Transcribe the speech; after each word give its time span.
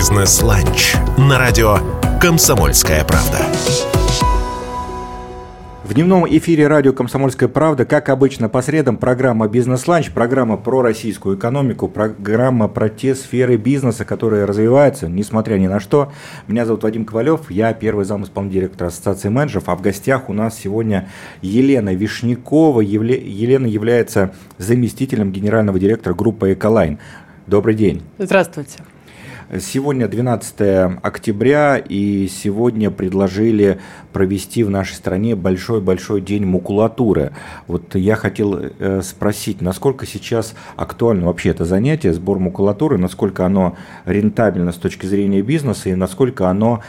Бизнес-ланч 0.00 0.94
на 1.18 1.38
радио 1.38 1.76
«Комсомольская 2.22 3.04
правда». 3.04 3.36
В 5.84 5.92
дневном 5.92 6.26
эфире 6.26 6.68
радио 6.68 6.94
«Комсомольская 6.94 7.50
правда», 7.50 7.84
как 7.84 8.08
обычно, 8.08 8.48
по 8.48 8.62
средам 8.62 8.96
программа 8.96 9.46
«Бизнес-ланч», 9.46 10.10
программа 10.12 10.56
про 10.56 10.80
российскую 10.80 11.36
экономику, 11.36 11.86
программа 11.86 12.66
про 12.68 12.88
те 12.88 13.14
сферы 13.14 13.58
бизнеса, 13.58 14.06
которые 14.06 14.46
развиваются, 14.46 15.06
несмотря 15.06 15.56
ни 15.56 15.66
на 15.66 15.80
что. 15.80 16.10
Меня 16.46 16.64
зовут 16.64 16.82
Вадим 16.82 17.04
Ковалев, 17.04 17.50
я 17.50 17.74
первый 17.74 18.06
зам 18.06 18.24
исполнительного 18.24 18.68
директора 18.68 18.88
Ассоциации 18.88 19.28
менеджеров, 19.28 19.64
а 19.66 19.76
в 19.76 19.82
гостях 19.82 20.30
у 20.30 20.32
нас 20.32 20.58
сегодня 20.58 21.10
Елена 21.42 21.94
Вишнякова. 21.94 22.80
Елена 22.80 23.66
является 23.66 24.32
заместителем 24.56 25.30
генерального 25.30 25.78
директора 25.78 26.14
группы 26.14 26.54
«Эколайн». 26.54 26.98
Добрый 27.46 27.74
день. 27.74 28.00
Здравствуйте. 28.16 28.78
Сегодня 29.58 30.06
12 30.06 31.00
октября, 31.02 31.76
и 31.76 32.28
сегодня 32.28 32.88
предложили 32.88 33.80
провести 34.12 34.62
в 34.62 34.70
нашей 34.70 34.92
стране 34.92 35.34
большой-большой 35.34 36.20
день 36.20 36.44
макулатуры. 36.44 37.32
Вот 37.66 37.96
я 37.96 38.14
хотел 38.14 38.56
э, 38.56 39.02
спросить, 39.02 39.60
насколько 39.60 40.06
сейчас 40.06 40.54
актуально 40.76 41.26
вообще 41.26 41.48
это 41.48 41.64
занятие, 41.64 42.12
сбор 42.12 42.38
макулатуры, 42.38 42.96
насколько 42.96 43.44
оно 43.44 43.76
рентабельно 44.04 44.70
с 44.70 44.76
точки 44.76 45.06
зрения 45.06 45.42
бизнеса, 45.42 45.88
и 45.88 45.96
насколько 45.96 46.48
оно 46.48 46.84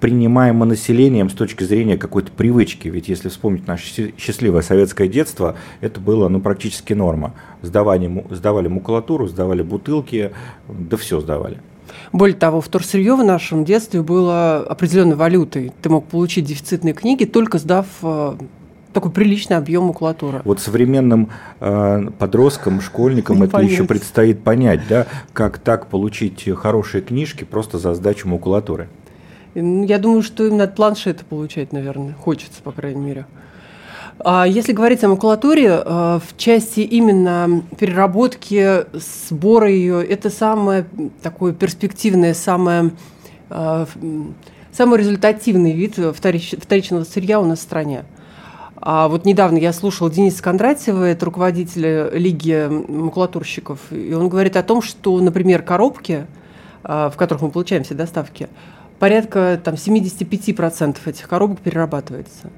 принимаемо 0.00 0.64
населением 0.64 1.28
с 1.28 1.34
точки 1.34 1.64
зрения 1.64 1.98
какой-то 1.98 2.32
привычки. 2.32 2.88
Ведь 2.88 3.10
если 3.10 3.28
вспомнить 3.28 3.66
наше 3.66 4.14
счастливое 4.16 4.62
советское 4.62 5.08
детство, 5.08 5.56
это 5.82 6.00
было 6.00 6.30
ну, 6.30 6.40
практически 6.40 6.94
норма. 6.94 7.34
Сдавали, 7.60 8.24
сдавали 8.30 8.68
макулатуру, 8.68 9.26
сдавали 9.28 9.60
бутылки, 9.60 10.32
да 10.66 10.96
все 10.96 11.20
сдавали. 11.20 11.58
Более 12.12 12.36
того, 12.36 12.60
вторсырье 12.60 13.14
в 13.14 13.24
нашем 13.24 13.64
детстве 13.64 14.02
было 14.02 14.58
определенной 14.58 15.16
валютой. 15.16 15.72
Ты 15.82 15.88
мог 15.88 16.06
получить 16.06 16.44
дефицитные 16.44 16.94
книги, 16.94 17.24
только 17.24 17.58
сдав 17.58 17.86
э, 18.02 18.36
такой 18.92 19.10
приличный 19.10 19.56
объем 19.56 19.84
макулатуры. 19.84 20.40
Вот 20.44 20.60
современным 20.60 21.28
э, 21.60 22.08
подросткам, 22.18 22.80
школьникам 22.80 23.42
это 23.42 23.52
понять. 23.52 23.72
еще 23.72 23.84
предстоит 23.84 24.42
понять, 24.42 24.80
да, 24.88 25.06
как 25.32 25.58
так 25.58 25.88
получить 25.88 26.48
хорошие 26.56 27.02
книжки 27.02 27.44
просто 27.44 27.78
за 27.78 27.94
сдачу 27.94 28.28
макулатуры. 28.28 28.88
Я 29.54 29.98
думаю, 29.98 30.22
что 30.22 30.46
именно 30.46 30.64
от 30.64 30.74
планшета 30.74 31.24
получать, 31.24 31.72
наверное, 31.72 32.14
хочется, 32.14 32.62
по 32.62 32.72
крайней 32.72 33.00
мере. 33.00 33.26
А 34.18 34.46
если 34.46 34.72
говорить 34.72 35.04
о 35.04 35.08
макулатуре, 35.08 35.68
э, 35.68 36.18
в 36.24 36.36
части 36.36 36.80
именно 36.80 37.62
переработки, 37.78 38.84
сбора 39.28 39.70
ее, 39.70 40.04
это 40.04 40.30
самое 40.30 40.86
такое 41.22 41.52
перспективное, 41.52 42.34
самое, 42.34 42.92
э, 43.50 43.86
самый 44.72 44.98
результативный 44.98 45.72
вид 45.72 45.96
вторичного 45.96 47.04
сырья 47.04 47.40
у 47.40 47.44
нас 47.44 47.60
в 47.60 47.62
стране. 47.62 48.04
А 48.76 49.08
вот 49.08 49.24
недавно 49.24 49.58
я 49.58 49.72
слушала 49.72 50.10
Дениса 50.10 50.42
Кондратьева, 50.42 51.04
это 51.04 51.24
руководитель 51.24 52.10
Лиги 52.16 52.68
макулатурщиков, 52.68 53.80
и 53.90 54.12
он 54.12 54.28
говорит 54.28 54.56
о 54.56 54.62
том, 54.62 54.82
что, 54.82 55.18
например, 55.20 55.62
коробки, 55.62 56.26
э, 56.84 57.10
в 57.12 57.16
которых 57.16 57.42
мы 57.42 57.50
получаем 57.50 57.84
все 57.84 57.94
доставки, 57.94 58.48
порядка 58.98 59.60
там, 59.62 59.74
75% 59.74 60.98
этих 61.06 61.28
коробок 61.28 61.60
перерабатывается. 61.60 62.50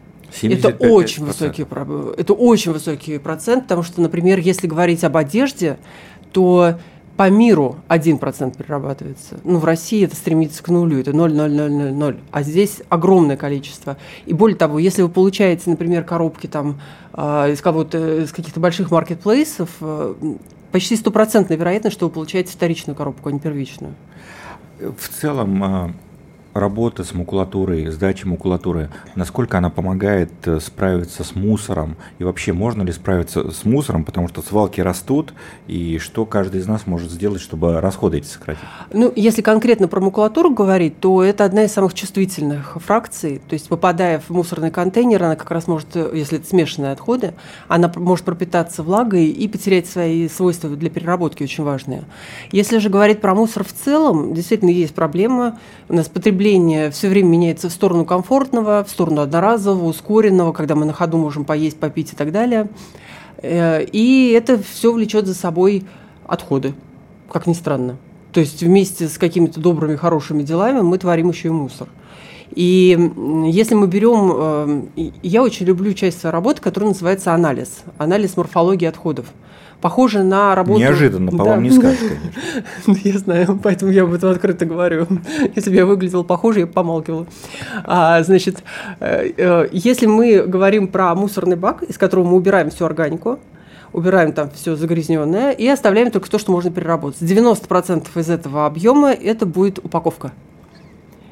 Это 0.42 0.68
очень, 0.68 1.24
высокий, 1.24 1.62
это 1.62 2.32
очень 2.34 2.72
высокий 2.72 3.18
процент, 3.18 3.64
потому 3.64 3.82
что, 3.82 4.00
например, 4.00 4.38
если 4.38 4.66
говорить 4.66 5.04
об 5.04 5.16
одежде, 5.16 5.78
то 6.32 6.78
по 7.18 7.30
миру 7.30 7.76
1% 7.88 8.56
перерабатывается. 8.56 9.40
Ну, 9.42 9.58
в 9.58 9.64
России 9.64 10.04
это 10.04 10.14
стремится 10.14 10.62
к 10.62 10.68
нулю, 10.68 11.00
это 11.00 11.10
0,0000. 11.10 12.20
А 12.30 12.42
здесь 12.44 12.80
огромное 12.88 13.36
количество. 13.36 13.96
И 14.24 14.32
более 14.32 14.56
того, 14.56 14.78
если 14.78 15.02
вы 15.02 15.08
получаете, 15.08 15.68
например, 15.68 16.04
коробки 16.04 16.46
там 16.46 16.80
э, 17.14 17.52
из 17.52 17.60
кого-то, 17.60 18.22
из 18.22 18.30
каких-то 18.30 18.60
больших 18.60 18.92
маркетплейсов, 18.92 19.68
э, 19.80 20.14
почти 20.70 20.94
стопроцентная 20.94 21.56
вероятность, 21.56 21.96
что 21.96 22.06
вы 22.06 22.12
получаете 22.12 22.52
вторичную 22.52 22.94
коробку, 22.96 23.30
а 23.30 23.32
не 23.32 23.40
первичную. 23.40 23.94
В 24.78 25.08
целом, 25.20 25.64
а, 25.64 25.90
работа 26.58 27.04
с 27.04 27.14
макулатурой, 27.14 27.88
сдача 27.88 28.26
макулатуры, 28.26 28.90
насколько 29.14 29.58
она 29.58 29.70
помогает 29.70 30.30
э, 30.46 30.60
справиться 30.60 31.24
с 31.24 31.34
мусором 31.34 31.96
и 32.18 32.24
вообще 32.24 32.52
можно 32.52 32.82
ли 32.82 32.92
справиться 32.92 33.50
с 33.50 33.64
мусором, 33.64 34.04
потому 34.04 34.28
что 34.28 34.42
свалки 34.42 34.80
растут, 34.80 35.32
и 35.66 35.98
что 35.98 36.26
каждый 36.26 36.60
из 36.60 36.66
нас 36.66 36.86
может 36.86 37.10
сделать, 37.10 37.40
чтобы 37.40 37.80
расходы 37.80 38.18
эти 38.18 38.26
сократить? 38.26 38.62
Ну, 38.92 39.12
если 39.14 39.42
конкретно 39.42 39.88
про 39.88 40.00
макулатуру 40.00 40.50
говорить, 40.50 40.98
то 41.00 41.22
это 41.22 41.44
одна 41.44 41.64
из 41.64 41.72
самых 41.72 41.94
чувствительных 41.94 42.76
фракций, 42.84 43.40
то 43.48 43.54
есть 43.54 43.68
попадая 43.68 44.20
в 44.20 44.30
мусорный 44.30 44.70
контейнер, 44.70 45.22
она 45.22 45.36
как 45.36 45.50
раз 45.50 45.66
может, 45.66 45.88
э, 45.94 46.10
если 46.14 46.38
это 46.38 46.48
смешанные 46.48 46.92
отходы, 46.92 47.34
она 47.68 47.90
может 47.96 48.24
пропитаться 48.24 48.82
влагой 48.82 49.26
и 49.26 49.48
потерять 49.48 49.86
свои 49.86 50.28
свойства 50.28 50.70
для 50.70 50.90
переработки 50.90 51.42
очень 51.42 51.64
важные. 51.64 52.04
Если 52.52 52.78
же 52.78 52.88
говорить 52.88 53.20
про 53.20 53.34
мусор 53.34 53.64
в 53.64 53.72
целом, 53.72 54.34
действительно 54.34 54.70
есть 54.70 54.94
проблема, 54.94 55.58
у 55.88 55.94
нас 55.94 56.08
потребление 56.08 56.47
потребление 56.48 56.90
все 56.90 57.08
время 57.08 57.28
меняется 57.28 57.68
в 57.68 57.72
сторону 57.72 58.06
комфортного, 58.06 58.82
в 58.82 58.90
сторону 58.90 59.20
одноразового, 59.20 59.86
ускоренного, 59.86 60.52
когда 60.52 60.74
мы 60.74 60.86
на 60.86 60.94
ходу 60.94 61.18
можем 61.18 61.44
поесть, 61.44 61.78
попить 61.78 62.14
и 62.14 62.16
так 62.16 62.32
далее. 62.32 62.68
Э, 63.42 63.84
и 63.84 64.32
это 64.32 64.58
все 64.58 64.90
влечет 64.90 65.26
за 65.26 65.34
собой 65.34 65.84
отходы, 66.26 66.74
как 67.30 67.46
ни 67.46 67.52
странно. 67.52 67.96
То 68.32 68.40
есть 68.40 68.62
вместе 68.62 69.08
с 69.08 69.18
какими-то 69.18 69.60
добрыми, 69.60 69.96
хорошими 69.96 70.42
делами 70.42 70.80
мы 70.80 70.96
творим 70.96 71.28
еще 71.28 71.48
и 71.48 71.50
мусор. 71.50 71.88
И 72.54 72.98
если 73.46 73.74
мы 73.74 73.86
берем, 73.86 74.32
э, 74.96 75.10
я 75.22 75.42
очень 75.42 75.66
люблю 75.66 75.92
часть 75.92 76.20
своей 76.20 76.32
работы, 76.32 76.62
которая 76.62 76.90
называется 76.90 77.34
анализ, 77.34 77.82
анализ 77.98 78.38
морфологии 78.38 78.86
отходов 78.86 79.26
похоже 79.80 80.22
на 80.22 80.54
работу... 80.54 80.80
Неожиданно, 80.80 81.30
по 81.30 81.44
да. 81.44 81.50
вам 81.50 81.62
не 81.62 81.70
скажешь, 81.70 82.00
конечно. 82.84 83.08
Я 83.08 83.18
знаю, 83.18 83.60
поэтому 83.62 83.92
я 83.92 84.02
об 84.02 84.12
этом 84.12 84.30
открыто 84.30 84.64
говорю. 84.66 85.06
Если 85.54 85.70
бы 85.70 85.76
я 85.76 85.86
выглядела 85.86 86.22
похоже, 86.22 86.60
я 86.60 86.66
бы 86.66 86.72
помалкивала. 86.72 87.26
А, 87.84 88.22
значит, 88.22 88.62
э, 89.00 89.32
э, 89.36 89.68
если 89.72 90.06
мы 90.06 90.42
говорим 90.42 90.88
про 90.88 91.14
мусорный 91.14 91.56
бак, 91.56 91.82
из 91.82 91.98
которого 91.98 92.26
мы 92.26 92.36
убираем 92.36 92.70
всю 92.70 92.84
органику, 92.84 93.38
убираем 93.92 94.32
там 94.32 94.50
все 94.50 94.76
загрязненное 94.76 95.52
и 95.52 95.66
оставляем 95.66 96.10
только 96.10 96.30
то, 96.30 96.38
что 96.38 96.52
можно 96.52 96.70
переработать. 96.70 97.22
90% 97.22 98.06
из 98.14 98.30
этого 98.30 98.66
объема 98.66 99.12
это 99.12 99.46
будет 99.46 99.78
упаковка. 99.78 100.32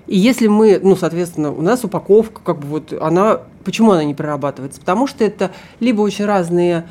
И 0.07 0.17
если 0.17 0.47
мы, 0.47 0.78
ну, 0.83 0.95
соответственно, 0.95 1.53
у 1.53 1.63
нас 1.63 1.84
упаковка, 1.84 2.41
как 2.45 2.61
бы 2.61 2.69
вот 2.69 2.93
она, 3.01 3.41
почему 3.65 3.91
она 3.91 4.05
не 4.05 4.15
перерабатывается? 4.15 4.81
Потому 4.81 5.07
что 5.07 5.25
это 5.25 5.51
либо 5.81 6.01
очень 6.03 6.25
разные 6.25 6.87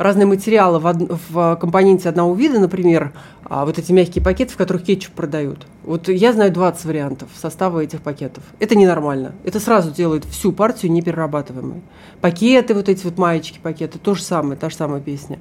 разные 0.00 0.26
материалы 0.26 0.78
в, 0.78 0.86
од... 0.86 1.20
в 1.28 1.56
компоненте 1.56 2.08
одного 2.08 2.34
вида, 2.34 2.58
например, 2.58 3.12
а, 3.44 3.66
вот 3.66 3.78
эти 3.78 3.92
мягкие 3.92 4.24
пакеты, 4.24 4.54
в 4.54 4.56
которых 4.56 4.82
кетчуп 4.84 5.12
продают. 5.14 5.66
Вот 5.84 6.08
я 6.08 6.32
знаю 6.32 6.50
20 6.52 6.84
вариантов 6.86 7.28
состава 7.36 7.80
этих 7.80 8.00
пакетов. 8.00 8.42
Это 8.60 8.74
ненормально. 8.74 9.32
Это 9.44 9.60
сразу 9.60 9.90
делает 9.90 10.24
всю 10.24 10.52
партию 10.52 10.90
неперерабатываемой. 10.92 11.82
Пакеты, 12.22 12.72
вот 12.74 12.88
эти 12.88 13.04
вот 13.04 13.18
маечки 13.18 13.58
пакеты, 13.62 13.98
то 13.98 14.14
же 14.14 14.22
самое, 14.22 14.56
та 14.56 14.70
же 14.70 14.76
самая 14.76 15.02
песня. 15.02 15.38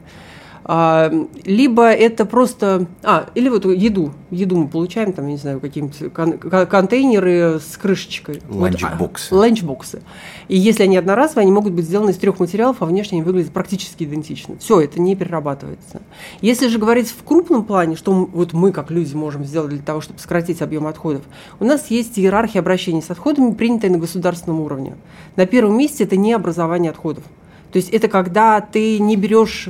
А, 0.71 1.11
либо 1.45 1.89
это 1.89 2.27
просто... 2.27 2.85
А, 3.01 3.31
или 3.33 3.49
вот 3.49 3.65
еду. 3.65 4.13
Еду 4.29 4.55
мы 4.55 4.67
получаем, 4.67 5.13
там, 5.13 5.25
я 5.25 5.31
не 5.31 5.37
знаю, 5.39 5.59
какие-нибудь 5.59 6.13
кон- 6.13 6.37
контейнеры 6.37 7.59
с 7.59 7.75
крышечкой. 7.75 8.43
Ланчбоксы. 8.47 9.33
Вот, 9.33 9.39
ланчбоксы. 9.39 10.03
И 10.47 10.55
если 10.55 10.83
они 10.83 10.97
одноразовые, 10.97 11.41
они 11.41 11.51
могут 11.51 11.73
быть 11.73 11.85
сделаны 11.85 12.11
из 12.11 12.17
трех 12.17 12.39
материалов, 12.39 12.77
а 12.81 12.85
внешне 12.85 13.17
они 13.17 13.25
выглядят 13.25 13.51
практически 13.51 14.03
идентично. 14.03 14.57
Все, 14.59 14.79
это 14.81 15.01
не 15.01 15.15
перерабатывается. 15.15 16.03
Если 16.39 16.67
же 16.67 16.77
говорить 16.77 17.09
в 17.09 17.23
крупном 17.23 17.63
плане, 17.63 17.95
что 17.95 18.13
вот 18.13 18.53
мы, 18.53 18.71
как 18.71 18.91
люди, 18.91 19.15
можем 19.15 19.45
сделать 19.45 19.71
для 19.71 19.81
того, 19.81 20.01
чтобы 20.01 20.19
сократить 20.19 20.61
объем 20.61 20.85
отходов, 20.85 21.23
у 21.59 21.65
нас 21.65 21.89
есть 21.89 22.19
иерархия 22.19 22.61
обращения 22.61 23.01
с 23.01 23.09
отходами, 23.09 23.55
принятая 23.55 23.89
на 23.89 23.97
государственном 23.97 24.59
уровне. 24.59 24.97
На 25.35 25.47
первом 25.47 25.79
месте 25.79 26.03
это 26.03 26.15
не 26.15 26.31
образование 26.31 26.91
отходов. 26.91 27.23
То 27.71 27.77
есть 27.77 27.89
это 27.89 28.07
когда 28.07 28.61
ты 28.61 28.99
не 28.99 29.15
берешь 29.15 29.69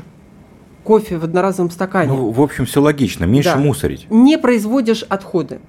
кофе 0.84 1.18
в 1.18 1.24
одноразовом 1.24 1.72
стакане. 1.72 2.12
Ну, 2.12 2.32
в 2.32 2.42
общем, 2.42 2.66
все 2.66 2.82
логично, 2.82 3.26
меньше 3.26 3.54
да. 3.54 3.58
мусорить. 3.58 4.08
Не 4.10 4.38
производишь 4.38 5.04
отходы. 5.04 5.60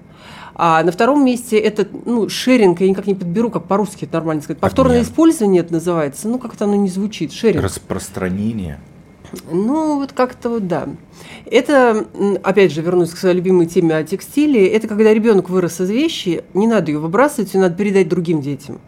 А 0.55 0.83
на 0.83 0.91
втором 0.91 1.25
месте 1.25 1.57
это 1.57 1.87
ну, 2.05 2.29
шеринг, 2.29 2.81
я 2.81 2.89
никак 2.89 3.07
не 3.07 3.15
подберу, 3.15 3.49
как 3.49 3.65
по-русски 3.65 4.05
это 4.05 4.15
нормально 4.15 4.41
сказать. 4.41 4.59
Повторное 4.59 4.97
Обмен. 4.97 5.11
использование 5.11 5.61
это 5.61 5.73
называется, 5.73 6.27
ну 6.27 6.39
как-то 6.39 6.65
оно 6.65 6.75
не 6.75 6.89
звучит, 6.89 7.31
шеринг. 7.31 7.63
Распространение. 7.63 8.79
Ну, 9.49 9.95
вот 9.95 10.11
как-то 10.11 10.49
вот 10.49 10.67
да. 10.67 10.89
Это, 11.45 12.05
опять 12.43 12.73
же, 12.73 12.81
вернусь 12.81 13.11
к 13.11 13.17
своей 13.17 13.35
любимой 13.35 13.65
теме 13.65 13.95
о 13.95 14.03
текстиле, 14.03 14.67
это 14.67 14.87
когда 14.87 15.13
ребенок 15.13 15.49
вырос 15.49 15.79
из 15.79 15.89
вещи, 15.89 16.43
не 16.53 16.67
надо 16.67 16.91
ее 16.91 16.99
выбрасывать, 16.99 17.53
ее 17.53 17.61
надо 17.61 17.75
передать 17.75 18.09
другим 18.09 18.41
детям. 18.41 18.79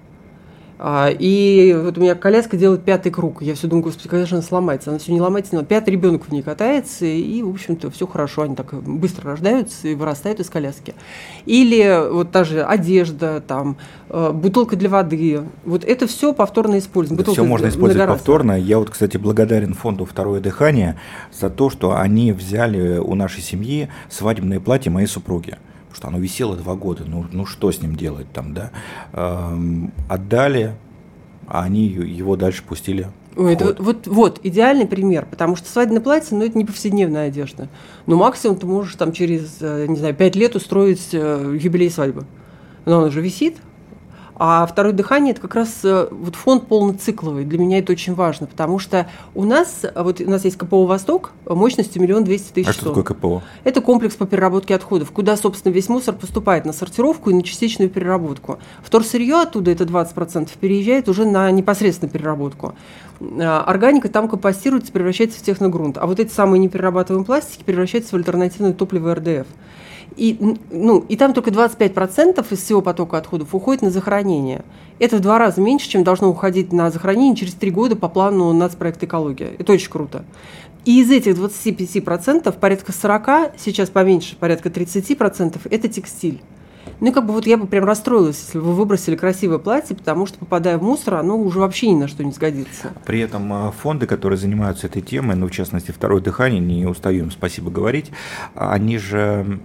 А, 0.85 1.07
и 1.07 1.73
вот 1.81 1.97
у 1.97 2.01
меня 2.01 2.13
коляска 2.13 2.57
делает 2.57 2.83
пятый 2.83 3.09
круг. 3.09 3.41
Я 3.41 3.55
все 3.55 3.67
думаю, 3.67 3.85
господи, 3.85 4.25
же 4.25 4.35
она 4.35 4.43
сломается? 4.43 4.89
Она 4.89 4.99
все 4.99 5.13
не 5.13 5.21
ломается, 5.21 5.55
но 5.55 5.63
пятый 5.63 5.91
ребенок 5.91 6.25
в 6.25 6.31
ней 6.33 6.41
катается, 6.41 7.05
и, 7.05 7.41
в 7.41 7.51
общем-то, 7.51 7.89
все 7.89 8.05
хорошо. 8.05 8.41
Они 8.41 8.53
так 8.53 8.73
быстро 8.83 9.31
рождаются 9.31 9.87
и 9.87 9.95
вырастают 9.95 10.41
из 10.41 10.49
коляски. 10.49 10.93
Или 11.45 12.11
вот 12.11 12.31
та 12.31 12.43
же 12.43 12.61
одежда, 12.61 13.39
там, 13.39 13.77
э, 14.09 14.31
бутылка 14.33 14.75
для 14.75 14.89
воды. 14.89 15.43
Вот 15.63 15.85
это 15.85 16.05
все 16.05 16.33
повторно 16.33 16.77
используем. 16.79 17.23
Да, 17.23 17.31
все 17.31 17.45
можно 17.45 17.69
использовать 17.69 18.05
повторно. 18.05 18.59
Я 18.59 18.77
вот, 18.77 18.89
кстати, 18.89 19.15
благодарен 19.15 19.75
фонду 19.75 20.03
«Второе 20.03 20.41
дыхание» 20.41 20.99
за 21.31 21.49
то, 21.49 21.69
что 21.69 21.95
они 21.95 22.33
взяли 22.33 22.97
у 22.97 23.15
нашей 23.15 23.41
семьи 23.41 23.87
свадебное 24.09 24.59
платье 24.59 24.91
моей 24.91 25.07
супруги 25.07 25.57
что 25.93 26.07
оно 26.07 26.19
висело 26.19 26.55
два 26.55 26.75
года, 26.75 27.03
ну, 27.05 27.25
ну 27.31 27.45
что 27.45 27.71
с 27.71 27.81
ним 27.81 27.95
делать 27.95 28.27
там, 28.33 28.53
да, 28.53 28.71
эм, 29.13 29.93
отдали, 30.09 30.75
а 31.47 31.63
они 31.63 31.85
его 31.85 32.35
дальше 32.35 32.63
пустили 32.63 33.07
Ой, 33.35 33.53
это 33.53 33.65
вот, 33.65 33.79
вот, 33.79 34.07
вот 34.07 34.39
идеальный 34.43 34.85
пример, 34.85 35.25
потому 35.29 35.55
что 35.55 35.67
свадебное 35.67 36.01
платье, 36.01 36.37
ну, 36.37 36.45
это 36.45 36.57
не 36.57 36.65
повседневная 36.65 37.27
одежда. 37.27 37.67
Но 38.05 38.15
максимум 38.15 38.57
ты 38.57 38.67
можешь 38.67 38.95
там 38.95 39.11
через, 39.11 39.57
э, 39.59 39.87
не 39.87 39.95
знаю, 39.95 40.13
пять 40.13 40.35
лет 40.35 40.55
устроить 40.55 41.09
э, 41.13 41.57
юбилей 41.59 41.89
свадьбы. 41.89 42.25
Но 42.85 42.99
он 42.99 43.05
уже 43.05 43.21
висит, 43.21 43.57
а 44.35 44.65
второе 44.65 44.93
дыхание– 44.93 45.31
это 45.33 45.41
как 45.41 45.55
раз 45.55 45.79
э, 45.83 46.07
вот 46.09 46.35
фонд 46.35 46.67
полноцикловый. 46.67 47.45
Для 47.45 47.59
меня 47.59 47.79
это 47.79 47.91
очень 47.91 48.15
важно, 48.15 48.47
потому 48.47 48.79
что 48.79 49.07
у 49.35 49.43
нас, 49.43 49.85
вот 49.95 50.21
у 50.21 50.29
нас 50.29 50.43
есть 50.45 50.57
КПО 50.57 50.85
«Восток» 50.85 51.31
мощностью 51.45 52.01
миллион 52.01 52.23
двести 52.23 52.51
тысяч 52.51 52.69
А 52.69 52.73
что 52.73 52.89
такое 52.89 53.03
КПО? 53.03 53.43
Это 53.63 53.81
комплекс 53.81 54.15
по 54.15 54.25
переработке 54.25 54.73
отходов, 54.73 55.11
куда, 55.11 55.37
собственно, 55.37 55.71
весь 55.71 55.87
мусор 55.87 56.15
поступает 56.15 56.65
на 56.65 56.73
сортировку 56.73 57.29
и 57.29 57.33
на 57.33 57.43
частичную 57.43 57.89
переработку. 57.89 58.57
Вторсырье 58.81 59.41
оттуда, 59.41 59.71
это 59.71 59.83
20%, 59.83 60.49
переезжает 60.59 61.09
уже 61.09 61.25
на 61.25 61.51
непосредственную 61.51 62.11
переработку. 62.11 62.73
Органика 63.39 64.09
там 64.09 64.27
компостируется, 64.27 64.91
превращается 64.91 65.39
в 65.39 65.43
техногрунт. 65.43 65.97
А 65.97 66.07
вот 66.07 66.19
эти 66.19 66.31
самые 66.31 66.59
неперерабатываемые 66.59 67.25
пластики 67.25 67.63
превращаются 67.63 68.15
в 68.15 68.17
альтернативное 68.17 68.73
топливо 68.73 69.15
РДФ. 69.15 69.47
И, 70.15 70.57
ну, 70.71 70.99
и 71.07 71.15
там 71.15 71.33
только 71.33 71.49
25% 71.49 72.45
из 72.49 72.59
всего 72.59 72.81
потока 72.81 73.17
отходов 73.17 73.53
уходит 73.53 73.81
на 73.81 73.89
захоронение. 73.89 74.63
Это 74.99 75.17
в 75.17 75.21
два 75.21 75.39
раза 75.39 75.61
меньше, 75.61 75.89
чем 75.89 76.03
должно 76.03 76.29
уходить 76.29 76.71
на 76.71 76.91
захоронение 76.91 77.35
через 77.35 77.53
три 77.53 77.71
года 77.71 77.95
по 77.95 78.09
плану 78.09 78.53
нацпроекта 78.53 79.05
«Экология». 79.05 79.53
Это 79.57 79.73
очень 79.73 79.89
круто. 79.89 80.23
И 80.85 81.01
из 81.01 81.09
этих 81.11 81.35
25% 81.35 82.51
порядка 82.59 82.91
40, 82.91 83.53
сейчас 83.57 83.89
поменьше, 83.89 84.35
порядка 84.35 84.69
30%– 84.69 85.61
это 85.69 85.87
текстиль. 85.87 86.41
Ну 86.99 87.11
как 87.11 87.25
бы 87.25 87.33
вот 87.33 87.47
я 87.47 87.57
бы 87.57 87.67
прям 87.67 87.85
расстроилась, 87.85 88.39
если 88.39 88.59
бы 88.59 88.65
вы 88.65 88.73
выбросили 88.75 89.15
красивое 89.15 89.57
платье, 89.57 89.95
потому 89.95 90.25
что, 90.25 90.37
попадая 90.39 90.77
в 90.77 90.83
мусор, 90.83 91.15
оно 91.15 91.37
уже 91.37 91.59
вообще 91.59 91.89
ни 91.89 91.95
на 91.95 92.07
что 92.07 92.23
не 92.23 92.31
сгодится. 92.31 92.91
При 93.05 93.19
этом 93.19 93.51
а, 93.51 93.71
фонды, 93.71 94.05
которые 94.05 94.37
занимаются 94.37 94.87
этой 94.87 95.01
темой, 95.01 95.35
ну, 95.35 95.47
в 95.47 95.51
частности, 95.51 95.91
«Второе 95.91 96.21
дыхание», 96.21 96.59
не 96.59 96.85
устаю 96.85 97.29
спасибо 97.31 97.71
говорить, 97.71 98.11
они 98.55 98.97
же 98.97 99.59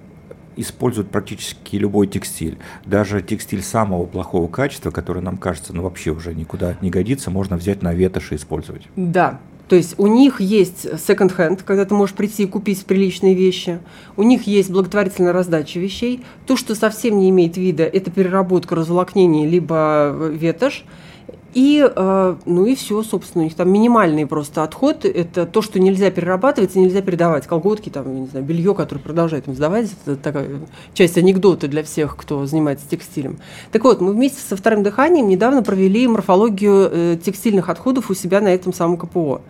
используют 0.60 1.10
практически 1.10 1.76
любой 1.76 2.06
текстиль. 2.06 2.58
Даже 2.84 3.22
текстиль 3.22 3.62
самого 3.62 4.06
плохого 4.06 4.48
качества, 4.48 4.90
который 4.90 5.22
нам 5.22 5.36
кажется, 5.36 5.72
ну 5.72 5.82
вообще 5.82 6.10
уже 6.10 6.34
никуда 6.34 6.76
не 6.80 6.90
годится, 6.90 7.30
можно 7.30 7.56
взять 7.56 7.82
на 7.82 7.94
ветошь 7.94 8.32
и 8.32 8.36
использовать. 8.36 8.82
Да, 8.96 9.40
то 9.68 9.76
есть 9.76 9.94
у 9.98 10.06
них 10.06 10.40
есть 10.40 10.86
second-hand, 10.86 11.60
когда 11.64 11.84
ты 11.84 11.94
можешь 11.94 12.14
прийти 12.14 12.44
и 12.44 12.46
купить 12.46 12.84
приличные 12.86 13.34
вещи. 13.34 13.80
У 14.16 14.22
них 14.22 14.46
есть 14.46 14.70
благотворительная 14.70 15.32
раздача 15.32 15.78
вещей. 15.78 16.24
То, 16.46 16.56
что 16.56 16.74
совсем 16.74 17.18
не 17.18 17.28
имеет 17.28 17.56
вида, 17.58 17.84
это 17.84 18.10
переработка, 18.10 18.74
разволокнение, 18.74 19.46
либо 19.46 20.30
ветошь. 20.32 20.84
И, 21.54 21.82
э, 21.84 22.36
ну 22.44 22.66
и 22.66 22.74
все, 22.74 23.02
собственно, 23.02 23.42
у 23.42 23.44
них 23.46 23.54
там 23.54 23.70
минимальный 23.70 24.26
просто 24.26 24.62
отход. 24.62 25.04
Это 25.04 25.46
то, 25.46 25.62
что 25.62 25.80
нельзя 25.80 26.10
перерабатывать 26.10 26.76
и 26.76 26.78
нельзя 26.78 27.00
передавать. 27.00 27.46
Колготки, 27.46 27.88
там, 27.88 28.22
не 28.22 28.26
знаю, 28.26 28.44
белье, 28.44 28.74
которое 28.74 29.00
продолжает 29.00 29.48
им 29.48 29.54
сдавать. 29.54 29.90
Это 30.04 30.16
такая 30.16 30.48
часть 30.92 31.16
анекдота 31.16 31.68
для 31.68 31.82
всех, 31.82 32.16
кто 32.16 32.44
занимается 32.46 32.86
текстилем. 32.88 33.38
Так 33.72 33.84
вот, 33.84 34.00
мы 34.00 34.12
вместе 34.12 34.40
со 34.40 34.56
вторым 34.56 34.82
дыханием 34.82 35.28
недавно 35.28 35.62
провели 35.62 36.06
морфологию 36.06 36.90
э, 36.92 37.18
текстильных 37.22 37.68
отходов 37.68 38.10
у 38.10 38.14
себя 38.14 38.40
на 38.40 38.48
этом 38.48 38.72
самом 38.72 38.98
КПО. 38.98 39.40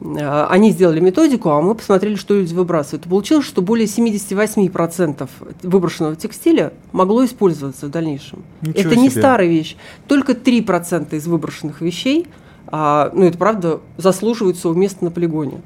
Э, 0.00 0.46
они 0.48 0.70
сделали 0.70 1.00
методику, 1.00 1.50
а 1.50 1.60
мы 1.60 1.74
посмотрели, 1.74 2.16
что 2.16 2.34
люди 2.34 2.54
выбрасывают. 2.54 3.06
И 3.06 3.08
получилось, 3.08 3.46
что 3.46 3.62
более 3.62 3.86
78% 3.86 5.28
выброшенного 5.62 6.16
текстиля 6.16 6.72
могло 6.92 7.24
использоваться 7.24 7.86
в 7.86 7.90
дальнейшем. 7.90 8.42
Ничего 8.62 8.80
это 8.80 8.90
себе. 8.90 9.00
не 9.00 9.10
старая 9.10 9.48
вещь. 9.48 9.76
Только 10.06 10.32
3% 10.32 11.14
из 11.14 11.26
выброшенных 11.26 11.80
вещей, 11.80 12.26
а, 12.66 13.10
ну 13.14 13.24
это 13.24 13.38
правда, 13.38 13.80
заслуживают 13.96 14.58
своего 14.58 14.78
места 14.78 15.04
на 15.04 15.10
полигоне. 15.10 15.60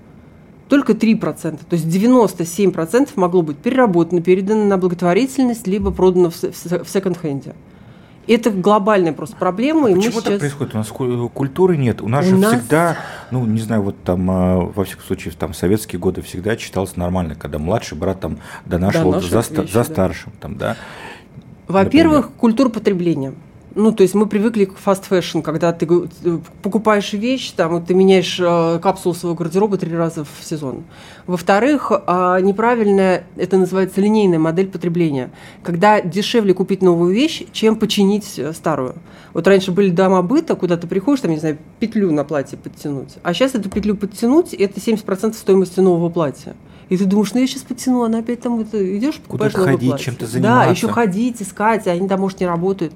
Только 0.69 0.94
3%. 0.94 1.58
То 1.69 1.76
есть 1.76 1.87
97% 1.87 3.11
могло 3.17 3.43
быть 3.43 3.58
переработано, 3.58 4.23
передано 4.23 4.64
на 4.64 4.79
благотворительность, 4.79 5.67
либо 5.67 5.90
продано 5.90 6.31
в, 6.31 6.34
в 6.43 6.88
секонд-хенде. 6.88 7.55
Это 8.29 8.51
глобальная 8.51 9.13
просто 9.13 9.37
проблема. 9.37 9.89
А 9.89 9.91
и 9.91 9.95
почему 9.95 10.17
мы 10.17 10.23
так 10.23 10.39
происходит? 10.39 10.75
У 10.75 10.79
нас 10.79 10.89
культуры 10.89 11.77
нет. 11.77 12.01
У 12.01 12.09
нас 12.09 12.25
у 12.27 12.31
же 12.31 12.37
нас... 12.37 12.55
всегда, 12.55 12.97
ну, 13.31 13.45
не 13.45 13.61
знаю, 13.61 13.83
вот 13.83 13.97
там, 14.05 14.31
а, 14.31 14.61
во 14.61 14.85
всяком 14.85 15.05
случае, 15.05 15.35
там, 15.37 15.55
советские 15.55 15.99
годы 15.99 16.23
всегда 16.23 16.57
читалось 16.57 16.97
нормально, 16.97 17.35
когда 17.35 17.59
младший 17.59 17.99
брат 17.99 18.21
там 18.21 18.39
донашивал 18.65 19.21
за, 19.21 19.39
вещи, 19.39 19.73
за 19.73 19.85
старшим, 19.85 20.33
да. 20.35 20.39
там, 20.41 20.57
да. 20.57 20.77
Во-первых, 21.67 22.31
культура 22.33 22.69
потребления. 22.69 23.35
Ну, 23.75 23.93
то 23.93 24.03
есть 24.03 24.15
мы 24.15 24.27
привыкли 24.27 24.67
к 24.67 24.75
fast 24.85 25.05
fashion, 25.09 25.43
когда 25.43 25.73
ты 25.73 25.87
покупаешь 26.63 27.13
вещь, 27.13 27.53
там, 27.53 27.85
ты 27.85 27.95
меняешь 27.95 28.39
э, 28.39 28.79
капсулу 28.83 29.15
своего 29.15 29.35
гардероба 29.35 29.79
три 29.79 29.95
раза 29.97 30.25
в 30.25 30.45
сезон. 30.45 30.85
Во-вторых, 31.27 31.91
э, 31.91 32.39
неправильная, 32.43 33.25
это 33.37 33.57
называется 33.57 34.01
линейная 34.01 34.39
модель 34.39 34.69
потребления, 34.69 35.31
когда 35.63 36.01
дешевле 36.01 36.53
купить 36.53 36.83
новую 36.83 37.15
вещь, 37.15 37.45
чем 37.53 37.77
починить 37.77 38.39
э, 38.39 38.53
старую. 38.53 38.97
Вот 39.33 39.47
раньше 39.47 39.73
были 39.73 39.91
дома 39.91 40.21
быта, 40.23 40.55
куда 40.55 40.77
ты 40.77 40.87
приходишь, 40.87 41.21
там, 41.21 41.31
не 41.31 41.39
знаю, 41.39 41.57
петлю 41.79 42.13
на 42.13 42.25
платье 42.25 42.59
подтянуть, 42.59 43.15
а 43.23 43.33
сейчас 43.33 43.55
эту 43.55 43.71
петлю 43.71 43.97
подтянуть, 43.97 44.53
это 44.53 44.81
70% 44.81 45.33
стоимости 45.33 45.81
нового 45.81 46.11
платья. 46.11 46.55
И 46.91 46.97
ты 46.99 47.07
думаешь, 47.07 47.33
ну 47.33 47.41
я 47.41 47.47
сейчас 47.47 47.63
подтяну, 47.63 48.03
она 48.03 48.19
опять 48.19 48.43
там 48.43 48.61
это, 48.61 48.99
идешь, 48.99 49.17
покупаешь 49.17 49.53
Куда-то 49.53 49.71
ходить, 49.71 49.99
чем-то 49.99 50.27
заниматься. 50.27 50.67
Да, 50.67 50.71
еще 50.71 50.89
ходить, 50.89 51.41
искать, 51.41 51.87
а 51.87 51.93
они 51.93 52.07
там, 52.07 52.21
может, 52.21 52.41
не 52.41 52.47
работают. 52.47 52.93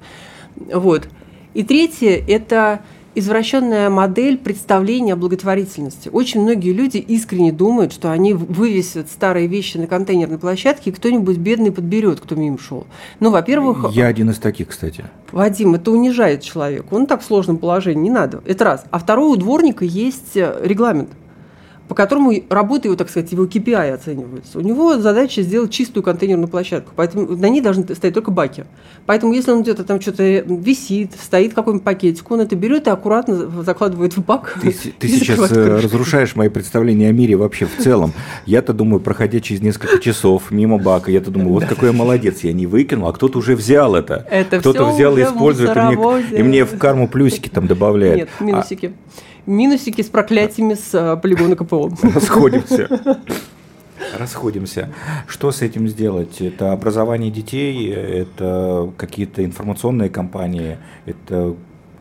Вот. 0.73 1.07
И 1.53 1.63
третье– 1.63 2.23
это 2.27 2.81
извращенная 3.15 3.89
модель 3.89 4.37
представления 4.37 5.13
о 5.13 5.15
благотворительности. 5.15 6.09
Очень 6.09 6.41
многие 6.41 6.71
люди 6.71 6.97
искренне 6.97 7.51
думают, 7.51 7.91
что 7.91 8.11
они 8.11 8.35
вывесят 8.35 9.09
старые 9.09 9.47
вещи 9.47 9.77
на 9.77 9.87
контейнерной 9.87 10.37
площадке, 10.37 10.91
и 10.91 10.93
кто-нибудь 10.93 11.37
бедный 11.37 11.71
подберет, 11.71 12.19
кто 12.19 12.35
мимо 12.35 12.59
шел. 12.59 12.85
Ну, 13.19 13.31
во-первых... 13.31 13.91
Я 13.91 14.05
один 14.05 14.29
из 14.29 14.37
таких, 14.37 14.67
кстати. 14.67 15.05
Вадим, 15.31 15.73
это 15.73 15.89
унижает 15.89 16.43
человека. 16.43 16.87
Он 16.91 17.07
так 17.07 17.21
в 17.21 17.25
сложном 17.25 17.57
положении, 17.57 18.03
не 18.03 18.11
надо. 18.11 18.43
Это 18.45 18.65
раз. 18.65 18.85
А 18.91 18.99
второе, 18.99 19.29
у 19.29 19.35
дворника 19.35 19.83
есть 19.83 20.35
регламент– 20.35 21.09
по 21.87 21.95
которому 21.95 22.33
работа 22.49 22.87
его, 22.87 22.97
так 22.97 23.09
сказать, 23.09 23.31
его 23.31 23.45
KPI 23.45 23.93
оценивается. 23.93 24.57
У 24.59 24.61
него 24.61 24.97
задача 24.97 25.41
сделать 25.41 25.71
чистую 25.71 26.03
контейнерную 26.03 26.47
площадку, 26.47 26.91
поэтому 26.95 27.35
на 27.35 27.47
ней 27.49 27.61
должны 27.61 27.83
стоять 27.95 28.13
только 28.13 28.31
баки. 28.31 28.65
Поэтому 29.05 29.33
если 29.33 29.51
он 29.51 29.61
где-то 29.61 29.83
там 29.83 30.01
что-то 30.01 30.23
висит, 30.23 31.11
стоит 31.21 31.53
какой-нибудь 31.53 31.85
пакетик, 31.85 32.29
он 32.29 32.41
это 32.41 32.55
берет 32.55 32.87
и 32.87 32.89
аккуратно 32.89 33.63
закладывает 33.63 34.17
в 34.17 34.23
бак. 34.23 34.57
Ты, 34.61 34.71
ты 34.99 35.07
сейчас 35.07 35.51
э, 35.51 35.79
разрушаешь 35.81 36.35
мои 36.35 36.49
представления 36.49 37.09
о 37.09 37.13
мире 37.13 37.35
вообще 37.35 37.65
в 37.65 37.81
целом. 37.81 38.11
Я-то 38.45 38.73
думаю, 38.73 38.99
проходя 38.99 39.39
через 39.39 39.61
несколько 39.61 39.99
часов 39.99 40.51
мимо 40.51 40.77
бака, 40.77 41.11
я-то 41.11 41.31
думаю, 41.31 41.53
вот 41.53 41.65
какой 41.65 41.89
я 41.89 41.93
молодец, 41.93 42.41
я 42.41 42.51
не 42.51 42.67
выкинул, 42.67 43.07
а 43.07 43.13
кто-то 43.13 43.39
уже 43.39 43.55
взял 43.55 43.95
это. 43.95 44.25
это 44.29 44.59
кто-то 44.59 44.91
взял 44.91 45.17
и 45.17 45.23
использует, 45.23 45.75
и 45.75 45.79
мне, 45.79 46.39
и 46.39 46.43
мне 46.43 46.65
в 46.65 46.77
карму 46.77 47.07
плюсики 47.07 47.47
там 47.49 47.67
добавляет. 47.67 48.17
Нет, 48.17 48.29
минусики. 48.41 48.87
А, 48.87 49.36
минусики 49.47 50.01
с 50.01 50.09
проклятиями 50.09 50.75
с 50.75 50.93
э, 50.93 51.17
полигона 51.17 51.55
КПО. 51.55 51.91
Расходимся. 52.03 52.87
Расходимся. 54.17 54.93
Что 55.27 55.51
с 55.51 55.61
этим 55.61 55.87
сделать? 55.87 56.39
Это 56.41 56.71
образование 56.71 57.31
детей, 57.31 57.91
это 57.91 58.91
какие-то 58.95 59.43
информационные 59.43 60.09
кампании, 60.09 60.77
это 61.05 61.55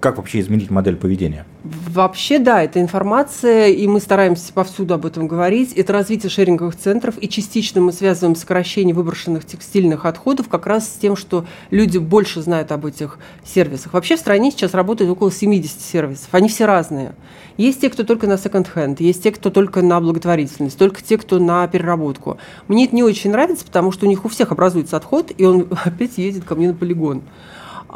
как 0.07 0.19
вообще 0.19 0.39
изменить 0.39 0.71
модель 0.71 0.95
поведения? 0.95 1.45
Вообще, 1.65 2.39
да, 2.39 2.63
это 2.63 2.81
информация, 2.81 3.71
и 3.71 3.89
мы 3.89 3.99
стараемся 3.99 4.53
повсюду 4.53 4.95
об 4.95 5.05
этом 5.05 5.27
говорить. 5.27 5.73
Это 5.73 5.93
развитие 5.93 6.31
шеринговых 6.31 6.77
центров, 6.77 7.17
и 7.21 7.29
частично 7.29 7.81
мы 7.81 7.91
связываем 7.93 8.37
сокращение 8.37 8.95
выброшенных 8.95 9.45
текстильных 9.45 10.05
отходов 10.05 10.49
как 10.49 10.69
раз 10.69 10.87
с 10.89 10.93
тем, 10.93 11.17
что 11.17 11.45
люди 11.73 11.99
больше 11.99 12.41
знают 12.41 12.71
об 12.71 12.87
этих 12.87 13.19
сервисах. 13.45 13.95
Вообще 13.95 14.15
в 14.15 14.21
стране 14.21 14.53
сейчас 14.53 14.75
работает 14.75 15.11
около 15.11 15.33
70 15.33 15.81
сервисов, 15.81 16.29
они 16.31 16.49
все 16.49 16.67
разные. 16.67 17.17
Есть 17.57 17.81
те, 17.81 17.91
кто 17.91 18.05
только 18.05 18.29
на 18.29 18.35
second-hand, 18.35 18.99
есть 19.01 19.25
те, 19.25 19.33
кто 19.33 19.51
только 19.51 19.83
на 19.83 20.01
благотворительность, 20.01 20.79
только 20.79 21.03
те, 21.03 21.19
кто 21.19 21.41
на 21.41 21.67
переработку. 21.67 22.39
Мне 22.69 22.85
это 22.85 22.95
не 22.95 23.03
очень 23.03 23.33
нравится, 23.33 23.65
потому 23.65 23.91
что 23.91 24.07
у 24.07 24.09
них 24.09 24.25
у 24.25 24.29
всех 24.29 24.53
образуется 24.53 24.97
отход, 24.97 25.33
и 25.37 25.45
он 25.45 25.67
опять 25.85 26.17
едет 26.19 26.45
ко 26.45 26.55
мне 26.55 26.69
на 26.69 26.75
полигон. 26.75 27.23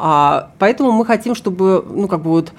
А, 0.03 0.49
поэтому 0.57 0.91
мы 0.91 1.05
хотим, 1.05 1.35
чтобы, 1.35 1.85
ну, 1.87 2.07
как 2.07 2.23
бы 2.23 2.31
вот 2.31 2.53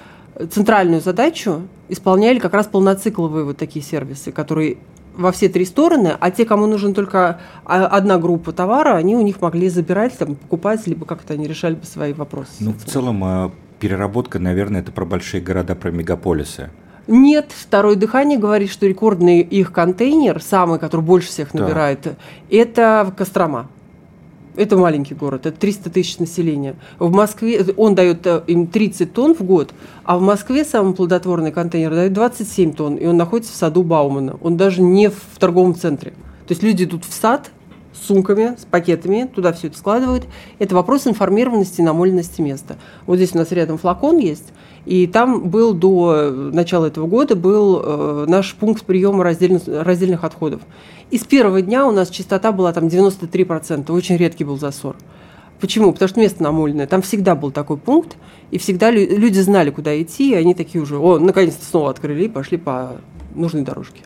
центральную 0.49 1.01
задачу 1.01 1.63
исполняли 1.89 2.39
как 2.39 2.53
раз 2.53 2.67
полноцикловые 2.67 3.43
вот 3.43 3.57
такие 3.57 3.83
сервисы, 3.83 4.31
которые 4.31 4.77
во 5.17 5.33
все 5.33 5.49
три 5.49 5.65
стороны, 5.65 6.15
а 6.17 6.31
те, 6.31 6.45
кому 6.45 6.67
нужен 6.67 6.93
только 6.93 7.41
одна 7.65 8.17
группа 8.17 8.53
товара, 8.53 8.95
они 8.95 9.17
у 9.17 9.21
них 9.21 9.41
могли 9.41 9.67
забирать, 9.67 10.17
там, 10.17 10.35
покупать, 10.35 10.87
либо 10.87 11.05
как-то 11.05 11.33
они 11.33 11.45
решали 11.45 11.75
бы 11.75 11.85
свои 11.85 12.13
вопросы. 12.13 12.53
Ну, 12.61 12.71
в 12.71 12.89
целом, 12.89 13.21
а, 13.25 13.51
переработка, 13.79 14.39
наверное, 14.39 14.79
это 14.79 14.93
про 14.93 15.03
большие 15.03 15.41
города, 15.41 15.75
про 15.75 15.91
мегаполисы. 15.91 16.69
Нет, 17.07 17.51
второе 17.53 17.97
дыхание 17.97 18.39
говорит, 18.39 18.71
что 18.71 18.87
рекордный 18.87 19.41
их 19.41 19.73
контейнер, 19.73 20.41
самый, 20.41 20.79
который 20.79 21.01
больше 21.01 21.27
всех 21.27 21.53
набирает, 21.53 21.99
да. 22.03 22.11
это 22.49 23.13
Кострома. 23.17 23.67
Это 24.55 24.77
маленький 24.77 25.15
город, 25.15 25.45
это 25.47 25.57
300 25.57 25.89
тысяч 25.89 26.19
населения. 26.19 26.75
В 26.99 27.11
Москве 27.11 27.65
он 27.75 27.95
дает 27.95 28.25
э, 28.27 28.43
им 28.47 28.67
30 28.67 29.11
тонн 29.11 29.33
в 29.33 29.41
год, 29.41 29.73
а 30.03 30.17
в 30.17 30.21
Москве 30.21 30.63
самый 30.63 30.93
плодотворный 30.93 31.51
контейнер 31.51 31.89
дает 31.89 32.13
27 32.13 32.73
тонн, 32.73 32.95
и 32.95 33.05
он 33.07 33.17
находится 33.17 33.51
в 33.51 33.55
саду 33.55 33.83
Баумана. 33.83 34.37
Он 34.41 34.55
даже 34.55 34.81
не 34.81 35.09
в 35.09 35.39
торговом 35.39 35.73
центре. 35.73 36.11
То 36.47 36.51
есть 36.51 36.61
люди 36.61 36.83
идут 36.83 37.03
в 37.05 37.13
сад 37.13 37.49
с 37.93 38.07
сумками, 38.07 38.55
с 38.57 38.65
пакетами, 38.65 39.29
туда 39.33 39.53
все 39.53 39.67
это 39.67 39.77
складывают. 39.77 40.25
Это 40.59 40.75
вопрос 40.75 41.07
информированности 41.07 41.81
и 41.81 41.83
намоленности 41.83 42.41
места. 42.41 42.77
Вот 43.07 43.15
здесь 43.17 43.33
у 43.33 43.37
нас 43.37 43.51
рядом 43.51 43.77
флакон 43.77 44.17
есть, 44.17 44.53
и 44.85 45.07
там 45.07 45.49
был 45.49 45.73
до 45.73 46.31
начала 46.51 46.87
этого 46.87 47.07
года 47.07 47.35
был 47.35 47.81
э, 47.83 48.25
наш 48.27 48.53
пункт 48.55 48.83
приема 48.83 49.23
раздельных, 49.23 49.63
раздельных 49.65 50.23
отходов. 50.23 50.61
И 51.09 51.17
с 51.17 51.23
первого 51.23 51.61
дня 51.61 51.87
у 51.87 51.91
нас 51.91 52.09
частота 52.09 52.51
была 52.51 52.73
там 52.73 52.87
93%, 52.87 53.91
очень 53.91 54.17
редкий 54.17 54.43
был 54.43 54.57
засор. 54.57 54.95
Почему? 55.61 55.93
Потому 55.93 56.09
что 56.09 56.19
место 56.19 56.43
намоленное. 56.43 56.87
Там 56.87 57.01
всегда 57.01 57.35
был 57.35 57.51
такой 57.51 57.77
пункт, 57.77 58.17
и 58.51 58.57
всегда 58.57 58.91
люди 58.91 59.39
знали, 59.39 59.69
куда 59.69 60.01
идти, 60.01 60.31
и 60.31 60.35
они 60.35 60.53
такие 60.53 60.81
уже, 60.81 60.97
о, 60.97 61.19
наконец-то 61.19 61.63
снова 61.63 61.89
открыли 61.89 62.25
и 62.25 62.27
пошли 62.27 62.57
по 62.57 62.97
нужной 63.33 63.61
дорожке. 63.61 64.01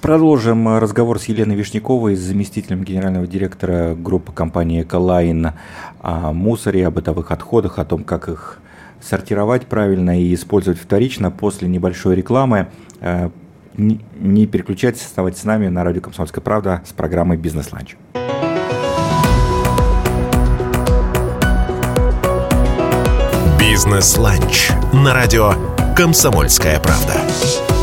Продолжим 0.00 0.66
э, 0.68 0.78
разговор 0.78 1.18
с 1.18 1.26
Еленой 1.26 1.56
Вишняковой, 1.56 2.14
заместителем 2.14 2.84
генерального 2.84 3.26
директора 3.26 3.94
группы 3.94 4.32
компании 4.32 4.82
«Эколайн» 4.82 5.52
о 6.00 6.32
мусоре, 6.32 6.86
о 6.86 6.90
бытовых 6.90 7.30
отходах, 7.30 7.78
о 7.78 7.84
том, 7.84 8.04
как 8.04 8.28
их 8.28 8.60
сортировать 9.04 9.66
правильно 9.66 10.20
и 10.20 10.34
использовать 10.34 10.78
вторично 10.80 11.30
после 11.30 11.68
небольшой 11.68 12.16
рекламы. 12.16 12.68
Э, 13.00 13.30
не 13.76 14.46
переключайтесь, 14.46 15.02
оставайтесь 15.02 15.40
с 15.40 15.44
нами 15.44 15.68
на 15.68 15.84
радио 15.84 16.00
«Комсомольская 16.00 16.42
правда» 16.42 16.82
с 16.86 16.92
программой 16.92 17.36
«Бизнес-ланч». 17.36 17.96
«Бизнес-ланч» 23.58 24.70
на 24.92 25.12
радио 25.12 25.54
«Комсомольская 25.96 26.78
правда». 26.78 27.73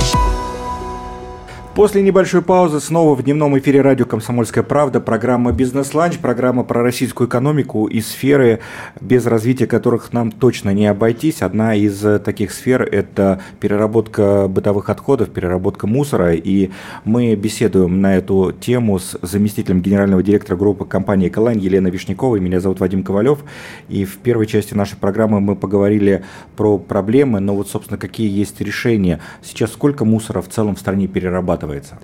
После 1.74 2.02
небольшой 2.02 2.42
паузы 2.42 2.82
снова 2.82 3.16
в 3.16 3.24
дневном 3.24 3.58
эфире 3.58 3.80
радио 3.80 4.06
«Комсомольская 4.06 4.62
правда» 4.62 5.00
программа 5.00 5.54
«Бизнес-ланч», 5.54 6.18
программа 6.18 6.66
про 6.66 6.84
российскую 6.84 7.30
экономику 7.30 7.86
и 7.86 8.02
сферы, 8.02 8.60
без 9.00 9.26
развития 9.26 9.68
которых 9.68 10.12
нам 10.12 10.32
точно 10.32 10.74
не 10.74 10.86
обойтись. 10.86 11.42
Одна 11.42 11.74
из 11.74 12.02
таких 12.26 12.52
сфер– 12.52 12.82
это 12.92 13.40
переработка 13.62 14.50
бытовых 14.50 14.90
отходов, 14.90 15.30
переработка 15.30 15.88
мусора. 15.88 16.34
И 16.34 16.72
мы 17.06 17.36
беседуем 17.36 18.02
на 18.02 18.18
эту 18.18 18.52
тему 18.52 19.00
с 19.00 19.18
заместителем 19.22 19.82
генерального 19.82 20.22
директора 20.22 20.58
группы 20.58 20.84
компании 20.84 21.30
«Эколайн» 21.30 21.58
Еленой 21.58 21.90
Вишняковой. 21.90 22.42
Меня 22.42 22.60
зовут 22.60 22.82
Вадим 22.82 23.02
Ковалев. 23.02 23.46
И 23.88 24.04
в 24.04 24.18
первой 24.18 24.46
части 24.46 24.74
нашей 24.74 24.98
программы 24.98 25.40
мы 25.40 25.56
поговорили 25.56 26.26
про 26.58 26.78
проблемы, 26.78 27.40
но 27.40 27.56
вот, 27.56 27.70
собственно, 27.70 27.98
какие 27.98 28.30
есть 28.30 28.60
решения. 28.60 29.22
Сейчас 29.42 29.72
сколько 29.72 30.04
мусора 30.04 30.42
в 30.42 30.50
целом 30.50 30.76
в 30.76 30.80
стране 30.80 31.08
перерабатывается? 31.08 31.61
Вырабатывается? 31.62 31.98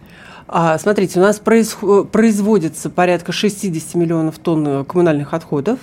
А, 0.48 0.78
смотрите, 0.78 1.20
у 1.20 1.24
нас 1.24 1.40
производится 1.40 2.90
порядка 2.90 3.32
60 3.32 3.96
миллионов 3.96 4.40
тонн 4.40 4.68
э, 4.68 4.84
коммунальных 4.86 5.34
отходов, 5.34 5.80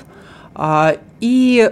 а, 0.55 0.97
и 1.21 1.71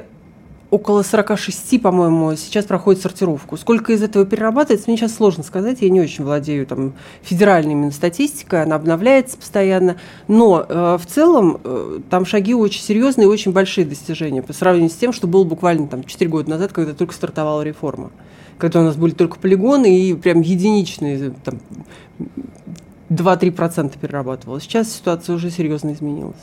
около 0.69 1.03
46, 1.03 1.81
по-моему, 1.81 2.35
сейчас 2.37 2.67
проходит 2.67 3.01
сортировку. 3.01 3.57
Сколько 3.57 3.93
из 3.93 4.03
этого 4.03 4.27
перерабатывается, 4.27 4.91
мне 4.91 4.99
сейчас 4.99 5.15
сложно 5.15 5.43
сказать, 5.43 5.79
я 5.81 5.89
не 5.89 6.03
очень 6.03 6.25
владею 6.25 6.67
там, 6.67 6.93
федеральной 7.23 7.73
именно 7.73 7.93
статистикой, 7.93 8.63
она 8.63 8.77
обновляется 8.77 9.39
постоянно, 9.39 9.97
но 10.29 10.67
э, 10.69 10.99
в 11.01 11.07
целом 11.07 11.61
э, 11.65 12.01
там 12.11 12.27
шаги 12.27 12.55
очень 12.55 12.83
серьезные 12.83 13.27
и 13.27 13.31
очень 13.31 13.53
большие 13.53 13.87
достижения 13.87 14.43
по 14.43 14.53
сравнению 14.53 14.91
с 14.91 14.95
тем, 14.95 15.15
что 15.15 15.27
было 15.27 15.45
буквально 15.45 15.87
там, 15.89 16.05
4 16.05 16.31
года 16.31 16.51
назад, 16.51 16.73
когда 16.75 16.93
только 16.93 17.15
стартовала 17.15 17.63
реформа 17.63 18.11
когда 18.59 18.81
у 18.81 18.85
нас 18.85 18.97
были 18.97 19.13
только 19.13 19.39
полигоны 19.39 19.99
и 19.99 20.15
прям 20.15 20.41
единичные, 20.41 21.33
там, 21.45 21.61
2-3% 23.11 23.99
перерабатывалось. 23.99 24.65
Сейчас 24.65 24.93
ситуация 24.93 25.35
уже 25.37 25.51
серьезно 25.51 25.93
изменилась. 25.93 26.37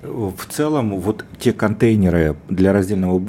В 0.00 0.46
целом, 0.48 1.00
вот 1.00 1.24
те 1.40 1.52
контейнеры 1.52 2.36
для 2.48 2.72
раздельного 2.72 3.20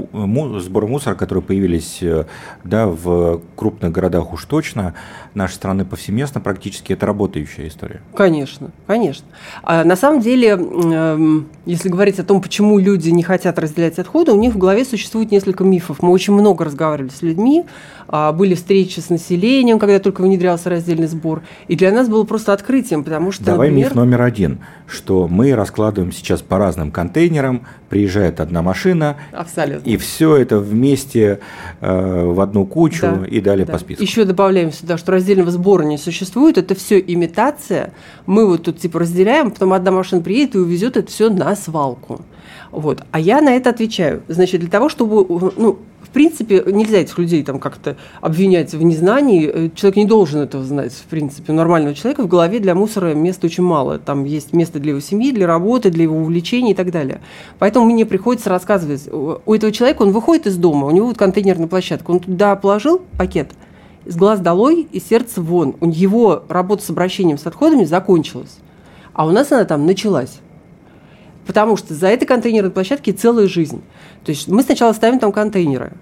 сбора 0.60 0.86
мусора, 0.86 1.16
которые 1.16 1.44
появились 1.44 1.98
э, 2.02 2.26
да, 2.64 2.86
в 2.86 3.42
крупных 3.56 3.92
городах 3.92 4.34
уж 4.34 4.46
точно, 4.46 4.94
нашей 5.34 5.54
страны 5.54 5.84
повсеместно 5.84 6.42
практически, 6.42 6.94
это 6.94 7.08
работающая 7.08 7.68
история. 7.68 8.02
Конечно, 8.14 8.70
конечно. 8.86 9.26
А 9.64 9.84
на 9.84 9.96
самом 9.96 10.22
деле, 10.22 10.50
эм, 10.50 11.48
если 11.66 11.90
говорить 11.90 12.20
о 12.20 12.24
том, 12.24 12.40
почему 12.40 12.78
люди 12.78 13.10
не 13.10 13.24
хотят 13.24 13.58
разделять 13.58 13.98
отходы, 13.98 14.32
у 14.32 14.40
них 14.40 14.54
в 14.54 14.60
голове 14.60 14.86
существует 14.86 15.32
несколько 15.32 15.64
мифов. 15.64 16.04
Мы 16.04 16.12
очень 16.12 16.34
много 16.34 16.66
разговаривали 16.66 17.10
с 17.10 17.24
людьми, 17.24 17.66
а, 18.08 18.32
были 18.32 18.54
встречи 18.54 19.00
с 19.00 19.10
населением, 19.10 19.80
когда 19.80 19.98
только 19.98 20.22
внедрялся 20.22 20.70
раздельный 20.70 21.08
сбор, 21.08 21.42
и 21.68 21.76
для 21.76 21.92
нас 21.92 22.08
было 22.08 22.26
просто 22.26 22.54
открытием, 22.54 23.04
потому 23.04 23.32
что, 23.32 23.44
Давай 23.44 23.70
например... 23.70 23.90
миф 23.90 23.96
номер 23.96 24.22
один, 24.22 24.60
что 24.86 25.28
мы 25.28 25.56
раскладываем 25.56 26.12
сейчас 26.12 26.44
по 26.44 26.59
разным 26.60 26.92
контейнерам, 26.92 27.66
приезжает 27.90 28.40
одна 28.40 28.62
машина, 28.62 29.18
Абсолютно. 29.32 29.90
и 29.90 29.98
все 29.98 30.36
это 30.36 30.60
вместе 30.60 31.40
э, 31.82 32.24
в 32.26 32.40
одну 32.40 32.66
кучу 32.66 33.02
да, 33.02 33.26
и 33.26 33.42
далее 33.42 33.66
да. 33.66 33.74
по 33.74 33.80
списку. 33.80 34.04
Еще 34.04 34.26
добавляем 34.26 34.72
сюда, 34.72 34.98
что 34.98 35.12
раздельного 35.12 35.50
сбора 35.50 35.84
не 35.84 35.98
существует, 35.98 36.58
это 36.58 36.76
все 36.76 37.00
имитация. 37.00 37.94
Мы 38.28 38.46
вот 38.46 38.64
тут 38.64 38.80
типа 38.80 39.00
разделяем, 39.00 39.50
потом 39.52 39.74
одна 39.74 39.92
машина 39.92 40.22
приедет 40.22 40.56
и 40.56 40.60
увезет 40.60 40.98
это 40.98 41.10
все 41.10 41.30
на 41.30 41.56
свалку. 41.56 42.22
Вот. 42.72 43.04
А 43.12 43.20
я 43.20 43.42
на 43.42 43.56
это 43.56 43.72
отвечаю. 43.72 44.22
Значит, 44.28 44.62
для 44.62 44.70
того, 44.70 44.90
чтобы 44.90 45.26
ну, 45.58 45.80
в 46.10 46.12
принципе, 46.12 46.64
нельзя 46.66 46.98
этих 46.98 47.20
людей 47.20 47.44
там 47.44 47.60
как-то 47.60 47.96
обвинять 48.20 48.74
в 48.74 48.82
незнании. 48.82 49.48
Э, 49.48 49.70
человек 49.76 49.98
не 49.98 50.06
должен 50.06 50.42
этого 50.42 50.64
знать, 50.64 50.92
в 50.92 51.04
принципе. 51.04 51.54
У 51.54 51.56
нормального 51.56 51.94
человека 51.94 52.24
в 52.24 52.28
голове 52.28 52.60
для 52.60 52.74
мусора 52.74 53.14
места 53.14 53.46
очень 53.46 53.64
мало. 53.64 54.00
Там 54.00 54.24
есть 54.24 54.52
место 54.52 54.80
для 54.80 54.92
его 54.92 55.02
семьи, 55.02 55.32
для 55.32 55.46
работы, 55.46 55.92
для 55.92 56.04
его 56.04 56.18
увлечений 56.18 56.72
и 56.72 56.74
так 56.74 56.90
далее. 56.90 57.22
Поэтому 57.60 57.86
мне 57.86 58.08
приходится 58.08 58.50
рассказывать. 58.50 59.08
У 59.12 59.54
этого 59.54 59.72
человека, 59.72 60.02
он 60.02 60.12
выходит 60.12 60.48
из 60.48 60.58
дома, 60.58 60.88
у 60.88 60.92
него 60.92 61.08
вот 61.08 61.18
контейнерная 61.18 61.68
площадка, 61.68 62.10
он 62.10 62.20
туда 62.20 62.56
положил 62.56 63.04
пакет, 63.18 63.52
с 64.08 64.16
глаз 64.16 64.40
долой 64.40 64.88
и 64.92 65.00
сердце 65.00 65.42
вон. 65.42 65.76
У 65.80 65.86
него 65.86 66.44
работа 66.50 66.84
с 66.84 66.90
обращением 66.90 67.38
с 67.38 67.46
отходами 67.46 67.84
закончилась. 67.86 68.58
А 69.14 69.28
у 69.28 69.30
нас 69.30 69.52
она 69.52 69.66
там 69.66 69.86
началась. 69.86 70.40
Потому 71.46 71.78
что 71.78 71.94
за 71.94 72.08
этой 72.08 72.26
контейнерной 72.26 72.72
площадкой 72.72 73.12
целая 73.12 73.48
жизнь. 73.48 73.84
То 74.30 74.32
есть 74.32 74.48
мы 74.48 74.62
сначала 74.62 74.94
ставим 74.94 75.18
там 75.18 75.32
контейнеры. 75.32 75.94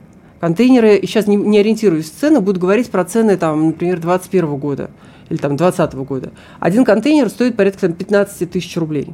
Контейнеры, 0.41 0.99
сейчас 1.03 1.27
не, 1.27 1.37
не 1.37 1.59
ориентируюсь 1.59 2.11
в 2.11 2.19
цены, 2.19 2.41
буду 2.41 2.59
говорить 2.59 2.91
про 2.91 3.05
цены, 3.05 3.37
там, 3.37 3.67
например, 3.67 4.01
2021 4.01 4.57
года 4.57 4.89
или 5.29 5.37
там 5.37 5.55
2020 5.55 5.95
года. 6.05 6.31
Один 6.59 6.83
контейнер 6.83 7.29
стоит 7.29 7.55
порядка 7.55 7.87
там, 7.87 7.93
15 7.93 8.51
тысяч 8.51 8.75
рублей. 8.75 9.13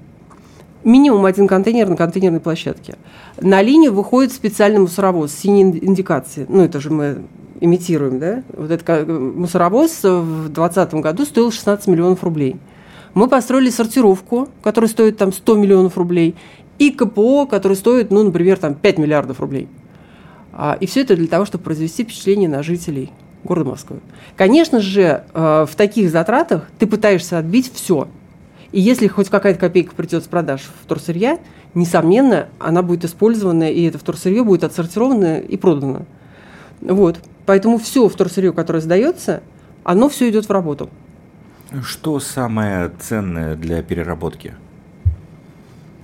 Минимум 0.84 1.26
один 1.26 1.48
контейнер 1.48 1.88
на 1.90 1.96
контейнерной 1.96 2.40
площадке. 2.40 2.96
На 3.40 3.62
линию 3.62 3.94
выходит 3.94 4.34
специальный 4.34 4.80
мусоровоз 4.80 5.32
с 5.32 5.38
синей 5.38 5.78
индикацией. 5.86 6.48
Ну, 6.50 6.64
это 6.64 6.80
же 6.80 6.90
мы 6.90 7.22
имитируем, 7.62 8.18
да? 8.18 8.42
Вот 8.58 8.72
этот 8.72 9.08
мусоровоз 9.08 9.92
в 10.02 10.50
2020 10.50 10.94
году 10.96 11.26
стоил 11.26 11.52
16 11.52 11.86
миллионов 11.86 12.24
рублей. 12.24 12.56
Мы 13.14 13.28
построили 13.28 13.70
сортировку, 13.70 14.50
которая 14.64 14.90
стоит 14.90 15.18
там 15.18 15.32
100 15.32 15.56
миллионов 15.56 15.98
рублей, 15.98 16.36
и 16.80 16.92
КПО, 16.92 17.46
который 17.46 17.78
стоит, 17.78 18.12
ну, 18.12 18.24
например, 18.24 18.58
там 18.58 18.76
5 18.76 18.98
миллиардов 18.98 19.40
рублей. 19.40 19.68
А, 20.52 20.78
и 20.80 20.86
все 20.86 21.02
это 21.02 21.16
для 21.16 21.28
того, 21.28 21.46
чтобы 21.46 21.64
произвести 21.64 22.04
впечатление 22.04 22.50
на 22.50 22.64
жителей 22.64 23.12
города 23.44 23.72
Москвы. 23.72 24.00
Конечно 24.36 24.80
же, 24.80 25.24
э, 25.34 25.66
в 25.70 25.76
таких 25.76 26.10
затратах 26.10 26.70
ты 26.80 26.88
пытаешься 26.88 27.38
отбить 27.38 27.72
все. 27.74 28.08
И 28.72 28.80
если 28.80 29.08
хоть 29.08 29.30
какая-то 29.30 29.60
копейка 29.60 29.94
придет 29.94 30.24
с 30.24 30.28
продаж 30.28 30.62
вторсырья, 30.84 31.40
несомненно, 31.74 32.48
она 32.60 32.82
будет 32.82 33.06
использована, 33.06 33.72
и 33.72 33.84
это 33.84 33.98
вторсырье 33.98 34.44
будет 34.44 34.64
отсортировано 34.64 35.40
и 35.40 35.58
продано. 35.58 36.06
Вот. 36.82 37.20
Поэтому 37.46 37.78
все 37.78 38.08
вторсырье, 38.08 38.54
которое 38.54 38.80
сдается, 38.80 39.44
оно 39.84 40.10
все 40.10 40.30
идет 40.30 40.48
в 40.48 40.52
работу. 40.52 40.90
Что 41.84 42.20
самое 42.20 42.92
ценное 43.00 43.56
для 43.56 43.82
переработки? 43.82 44.54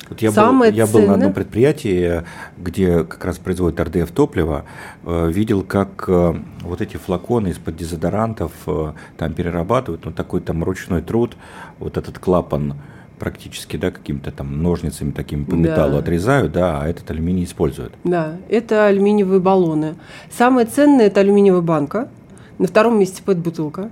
Вот 0.10 0.22
я 0.22 0.32
Самое 0.32 0.72
был, 0.72 0.78
я 0.78 0.86
был 0.88 0.94
на 0.94 1.00
ценное- 1.02 1.16
одном 1.16 1.34
предприятии, 1.34 2.24
где 2.58 3.04
как 3.04 3.24
раз 3.26 3.38
производят 3.38 3.80
РДФ 3.80 4.12
топливо, 4.12 4.66
э, 5.06 5.30
видел, 5.32 5.62
как 5.64 6.06
э, 6.08 6.34
вот 6.62 6.82
эти 6.82 6.98
флаконы 6.98 7.50
из-под 7.50 7.76
дезодорантов 7.76 8.52
э, 8.66 8.94
там 9.18 9.34
перерабатывают, 9.34 10.06
ну 10.06 10.12
такой 10.12 10.42
там 10.42 10.64
ручной 10.64 11.02
труд, 11.04 11.36
вот 11.78 11.98
этот 11.98 12.18
клапан 12.18 12.74
практически, 13.20 13.78
да, 13.78 13.92
какими-то 13.92 14.32
там 14.32 14.64
ножницами 14.64 15.12
такими 15.12 15.44
по 15.44 15.52
Да. 15.52 15.58
металлу 15.58 15.98
отрезают, 15.98 16.54
да, 16.54 16.82
а 16.82 16.88
этот 16.88 17.12
алюминий 17.12 17.44
используют. 17.44 17.94
Да, 18.04 18.38
это 18.50 18.86
алюминиевые 18.88 19.40
баллоны. 19.42 19.96
Самое 20.36 20.66
ценное– 20.66 21.06
это 21.08 21.20
алюминиевая 21.20 21.62
банка. 21.62 22.08
На 22.58 22.68
втором 22.68 22.98
месте 22.98 23.22
пэт-бутылка. 23.24 23.90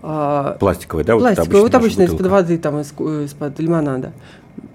А, 0.00 0.56
Пластиковый, 0.60 1.04
да, 1.04 1.14
вот 1.14 1.20
Пластиковая, 1.22 1.62
вот 1.62 1.72
наша 1.72 1.78
обычно 1.84 2.02
из-под 2.02 2.26
воды, 2.28 2.56
там, 2.58 2.78
из- 2.80 2.92
из-под 2.92 3.58
лимонада. 3.58 4.12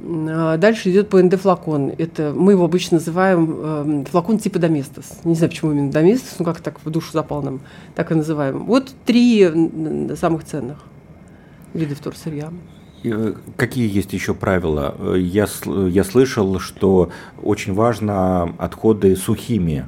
А 0.06 0.58
Дальше 0.58 0.92
идет 0.92 1.10
ПНД-флакон. 1.10 1.94
Это 1.98 2.34
мы 2.36 2.54
его 2.54 2.66
обычно 2.66 2.98
называем 2.98 3.60
эм, 3.62 4.06
флакон 4.06 4.38
типа 4.40 4.60
Доместос. 4.60 5.06
Не 5.24 5.36
знаю, 5.36 5.50
почему 5.52 5.72
именно 5.72 5.92
Доместос, 5.92 6.36
ну 6.40 6.46
как 6.46 6.60
так 6.62 6.80
в 6.84 6.90
душу 6.90 7.12
запал 7.12 7.42
нам, 7.42 7.62
так 7.96 8.12
и 8.12 8.16
называем. 8.16 8.66
Вот 8.66 8.94
три 9.06 9.50
самых 10.16 10.44
ценных 10.44 10.78
вида 11.74 11.96
вторсырья. 11.96 12.50
Э, 13.04 13.34
Какие 13.58 13.92
есть 13.94 14.14
еще 14.14 14.34
правила? 14.34 14.96
Э, 15.00 15.16
Я, 15.18 15.46
сл- 15.46 15.90
я 15.90 16.04
слышал, 16.04 16.60
что 16.60 17.10
очень 17.42 17.74
важно 17.74 18.54
отходы 18.58 19.16
сухими 19.16 19.86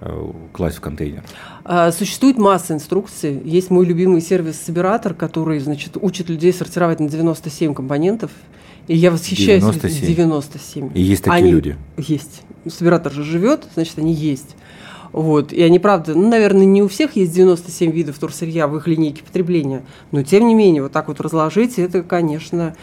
э, 0.00 0.30
класть 0.52 0.76
в 0.76 0.80
контейнер. 0.80 1.22
А, 1.64 1.90
Существует 1.92 2.38
масса 2.38 2.74
инструкций. 2.74 3.40
Есть 3.44 3.70
мой 3.70 3.84
любимый 3.84 4.20
сервис 4.20 4.60
Собиратор, 4.60 5.14
который, 5.14 5.58
значит, 5.58 5.96
учит 6.00 6.28
людей 6.28 6.52
сортировать 6.52 7.00
на 7.00 7.08
97 7.08 7.74
компонентов. 7.74 8.30
И 8.86 8.96
я 8.96 9.10
восхищаюсь. 9.10 9.62
97? 9.62 10.14
97. 10.14 10.90
И 10.94 11.00
есть 11.02 11.24
такие 11.24 11.38
Они- 11.38 11.50
люди. 11.50 11.76
Есть. 11.96 12.42
Собиратор 12.68 13.12
же 13.12 13.24
живет, 13.24 13.64
значит, 13.74 13.98
они 13.98 14.12
есть. 14.12 14.56
Вот. 15.12 15.52
И 15.52 15.62
они, 15.62 15.78
правда, 15.78 16.14
ну, 16.14 16.28
наверное, 16.28 16.64
не 16.64 16.82
у 16.82 16.88
всех 16.88 17.14
есть 17.16 17.32
97 17.32 17.92
видов 17.92 18.16
вторсырья 18.16 18.66
в 18.66 18.76
их 18.76 18.86
линейке 18.88 19.22
потребления, 19.22 19.82
но 20.10 20.22
тем 20.22 20.46
не 20.48 20.54
менее, 20.54 20.82
вот 20.82 20.92
так 20.92 21.08
вот 21.08 21.20
разложить, 21.20 21.78
это, 21.78 22.02
конечно, 22.02 22.74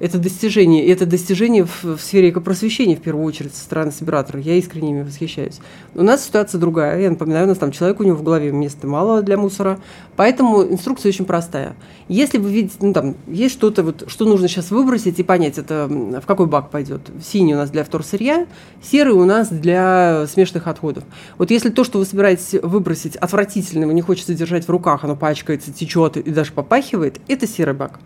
это 0.00 0.18
достижение. 0.18 0.86
Это 0.86 1.06
достижение 1.06 1.66
в, 1.66 1.84
в 1.84 2.00
сфере 2.00 2.30
экопросвещения, 2.30 2.96
в 2.96 3.02
первую 3.02 3.24
очередь, 3.24 3.54
со 3.54 3.62
стороны 3.62 3.92
собиратора. 3.92 4.40
Я 4.40 4.54
искренне 4.56 4.90
ими 4.90 5.02
восхищаюсь. 5.02 5.60
У 5.94 6.02
нас 6.02 6.24
ситуация 6.24 6.58
другая. 6.58 7.00
Я 7.00 7.10
напоминаю, 7.10 7.44
у 7.44 7.48
нас 7.48 7.58
там 7.58 7.70
человек, 7.70 8.00
у 8.00 8.02
него 8.02 8.16
в 8.16 8.22
голове 8.22 8.50
места 8.50 8.86
мало 8.86 9.22
для 9.22 9.36
мусора. 9.36 9.78
Поэтому 10.16 10.62
инструкция 10.62 11.10
очень 11.10 11.26
простая. 11.26 11.76
Если 12.08 12.38
вы 12.38 12.50
видите, 12.50 12.76
ну 12.80 12.94
там, 12.94 13.14
есть 13.28 13.54
что-то, 13.54 13.82
вот, 13.82 14.04
что 14.08 14.24
нужно 14.24 14.48
сейчас 14.48 14.70
выбросить 14.70 15.18
и 15.18 15.22
понять, 15.22 15.58
это 15.58 15.86
в 15.86 16.26
какой 16.26 16.46
бак 16.46 16.70
пойдет. 16.70 17.02
Синий 17.22 17.54
у 17.54 17.58
нас 17.58 17.70
для 17.70 17.84
вторсырья, 17.84 18.46
серый 18.82 19.12
у 19.12 19.24
нас 19.24 19.48
для 19.48 20.26
смешанных 20.26 20.66
отходов. 20.66 21.04
Вот 21.36 21.50
если 21.50 21.68
то, 21.68 21.84
что 21.84 21.98
вы 21.98 22.06
собираетесь 22.06 22.54
выбросить, 22.62 23.16
отвратительно, 23.16 23.86
вы 23.86 23.92
не 23.92 24.00
хочется 24.00 24.34
держать 24.34 24.66
в 24.66 24.70
руках, 24.70 25.04
оно 25.04 25.14
пачкается, 25.14 25.72
течет 25.72 26.16
и 26.16 26.30
даже 26.30 26.52
попахивает, 26.52 27.20
это 27.28 27.46
серый 27.46 27.74
бак. 27.74 28.00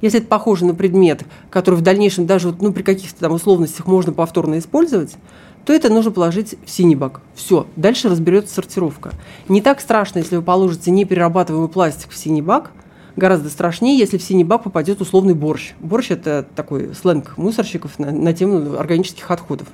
Если 0.00 0.20
это 0.20 0.28
похоже 0.28 0.64
на 0.64 0.74
предмет, 0.74 1.24
который 1.50 1.76
в 1.76 1.82
дальнейшем 1.82 2.26
даже 2.26 2.48
вот, 2.48 2.62
ну, 2.62 2.72
при 2.72 2.82
каких-то 2.82 3.20
там 3.20 3.32
условностях 3.32 3.86
можно 3.86 4.12
повторно 4.12 4.58
использовать, 4.58 5.16
то 5.64 5.72
это 5.72 5.90
нужно 5.90 6.10
положить 6.10 6.56
в 6.64 6.70
синий 6.70 6.96
бак. 6.96 7.20
Все, 7.34 7.66
дальше 7.76 8.08
разберется 8.08 8.54
сортировка. 8.54 9.12
Не 9.48 9.60
так 9.60 9.80
страшно, 9.80 10.18
если 10.18 10.36
вы 10.36 10.42
положите 10.42 10.90
неперерабатываемый 10.90 11.68
пластик 11.68 12.10
в 12.10 12.16
синий 12.16 12.42
бак, 12.42 12.70
гораздо 13.16 13.50
страшнее, 13.50 13.98
если 13.98 14.16
в 14.16 14.22
синий 14.22 14.44
бак 14.44 14.62
попадет 14.62 15.00
условный 15.00 15.34
борщ. 15.34 15.74
Борщ– 15.80 16.10
это 16.10 16.46
такой 16.54 16.94
сленг 16.94 17.36
мусорщиков 17.36 17.98
на, 17.98 18.10
на 18.10 18.32
тему 18.32 18.78
органических 18.78 19.30
отходов. 19.30 19.68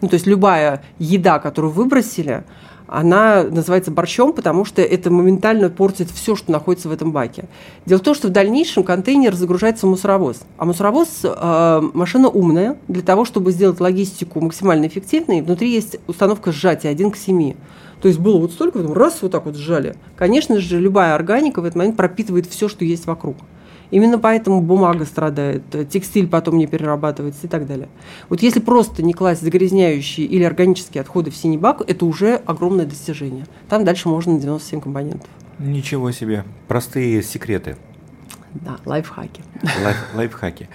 Ну, 0.00 0.08
то 0.08 0.14
есть 0.14 0.26
любая 0.26 0.82
еда, 0.98 1.38
которую 1.38 1.72
выбросили, 1.72 2.44
она 2.92 3.42
называется 3.44 3.90
борщом, 3.90 4.34
потому 4.34 4.66
что 4.66 4.82
это 4.82 5.10
моментально 5.10 5.70
портит 5.70 6.10
все, 6.10 6.36
что 6.36 6.52
находится 6.52 6.90
в 6.90 6.92
этом 6.92 7.10
баке. 7.10 7.46
Дело 7.86 7.98
в 7.98 8.02
том, 8.02 8.14
что 8.14 8.28
в 8.28 8.30
дальнейшем 8.30 8.84
контейнер 8.84 9.34
загружается 9.34 9.86
в 9.86 9.90
мусоровоз. 9.90 10.42
А 10.58 10.66
мусоровоз 10.66 11.20
э, 11.24 11.80
машина 11.94 12.28
умная 12.28 12.76
для 12.88 13.00
того, 13.00 13.24
чтобы 13.24 13.52
сделать 13.52 13.80
логистику 13.80 14.42
максимально 14.42 14.86
эффективной. 14.88 15.40
Внутри 15.40 15.70
есть 15.70 15.98
установка 16.06 16.52
сжатия 16.52 16.90
1 16.90 17.10
к 17.12 17.16
7. 17.16 17.54
То 18.02 18.08
есть 18.08 18.20
было 18.20 18.38
вот 18.38 18.52
столько, 18.52 18.80
потом 18.80 18.92
раз 18.92 19.22
вот 19.22 19.32
так 19.32 19.46
вот 19.46 19.56
сжали. 19.56 19.94
Конечно 20.16 20.60
же, 20.60 20.78
любая 20.78 21.14
органика 21.14 21.62
в 21.62 21.64
этот 21.64 21.76
момент 21.76 21.96
пропитывает 21.96 22.46
все, 22.46 22.68
что 22.68 22.84
есть 22.84 23.06
вокруг. 23.06 23.36
Именно 23.92 24.18
поэтому 24.18 24.60
бумага 24.62 25.04
страдает, 25.04 25.62
э, 25.74 25.84
текстиль 25.84 26.26
потом 26.26 26.56
не 26.56 26.66
перерабатывается 26.66 27.46
и 27.46 27.48
так 27.48 27.66
далее. 27.66 27.88
Вот 28.30 28.42
если 28.42 28.58
просто 28.58 29.02
не 29.02 29.12
класть 29.12 29.42
загрязняющие 29.42 30.26
или 30.26 30.42
органические 30.42 31.02
отходы 31.02 31.30
в 31.30 31.36
синий 31.36 31.58
бак, 31.58 31.82
это 31.86 32.04
уже 32.06 32.36
огромное 32.46 32.86
достижение. 32.86 33.46
Там 33.68 33.84
дальше 33.84 34.08
можно 34.08 34.32
на 34.32 34.40
97 34.40 34.80
компонентов. 34.80 35.28
Ничего 35.58 36.10
себе. 36.10 36.44
Простые 36.68 37.22
секреты. 37.22 37.76
Да, 38.54 38.76
лайфхаки. 38.84 39.42
Лайф, 39.82 39.96
лайфхаки. 40.14 40.68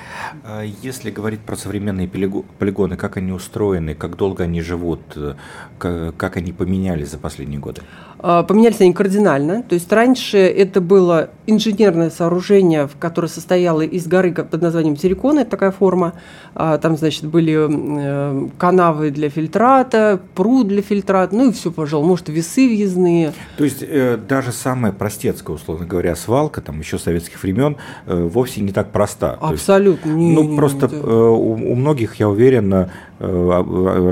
А 0.43 0.63
Если 0.63 1.11
говорить 1.11 1.41
про 1.41 1.55
современные 1.55 2.07
полиго- 2.07 2.43
полигоны, 2.57 2.97
как 2.97 3.17
они 3.17 3.31
устроены, 3.31 3.93
как 3.93 4.15
долго 4.15 4.43
они 4.45 4.61
живут, 4.61 5.01
э, 5.15 5.35
ка- 5.77 6.11
как 6.17 6.37
они 6.37 6.53
поменялись 6.53 7.09
за 7.11 7.19
последние 7.19 7.59
годы? 7.59 7.81
А, 8.19 8.43
Поменялись 8.43 8.81
они 8.81 8.93
кардинально. 8.93 9.63
То 9.63 9.75
есть 9.75 9.91
раньше 9.91 10.37
это 10.37 10.81
было 10.81 11.29
инженерное 11.45 12.09
сооружение, 12.09 12.89
которое 12.99 13.27
состояло 13.27 13.81
из 13.81 14.07
горы 14.07 14.33
под 14.33 14.61
названием 14.61 14.95
Террикон, 14.95 15.39
это 15.39 15.51
такая 15.51 15.71
форма. 15.71 16.13
А, 16.55 16.77
Там, 16.77 16.97
значит, 16.97 17.25
были 17.25 17.55
э, 17.69 18.47
канавы 18.57 19.11
для 19.11 19.29
фильтрата, 19.29 20.19
пруд 20.35 20.67
для 20.67 20.81
фильтрата, 20.81 21.35
ну 21.35 21.49
и 21.49 21.51
все, 21.53 21.71
пожалуй, 21.71 22.07
может, 22.07 22.29
весы 22.29 22.67
въездные. 22.67 23.33
То 23.57 23.63
есть 23.63 23.83
э, 23.87 24.17
даже 24.27 24.51
самая 24.51 24.91
простецкая, 24.91 25.55
условно 25.55 25.85
говоря, 25.85 26.15
свалка, 26.15 26.61
там 26.61 26.79
еще 26.79 26.97
советских 26.97 27.41
времен, 27.43 27.77
э, 28.07 28.23
вовсе 28.33 28.61
не 28.61 28.71
так 28.71 28.91
проста. 28.91 29.33
То 29.39 29.51
есть, 29.51 29.61
Абсолютно. 29.63 30.09
не- 30.11 30.33
ну, 30.33 30.43
не- 30.43 30.57
просто 30.57 30.89
э, 30.91 30.97
у, 31.07 31.51
у 31.53 31.75
многих, 31.75 32.15
я 32.15 32.27
уверен, 32.29 32.73
э, 32.73 32.87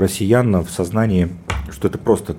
россиян 0.00 0.62
в 0.64 0.70
сознании, 0.70 1.28
что 1.70 1.88
это 1.88 1.98
просто 1.98 2.36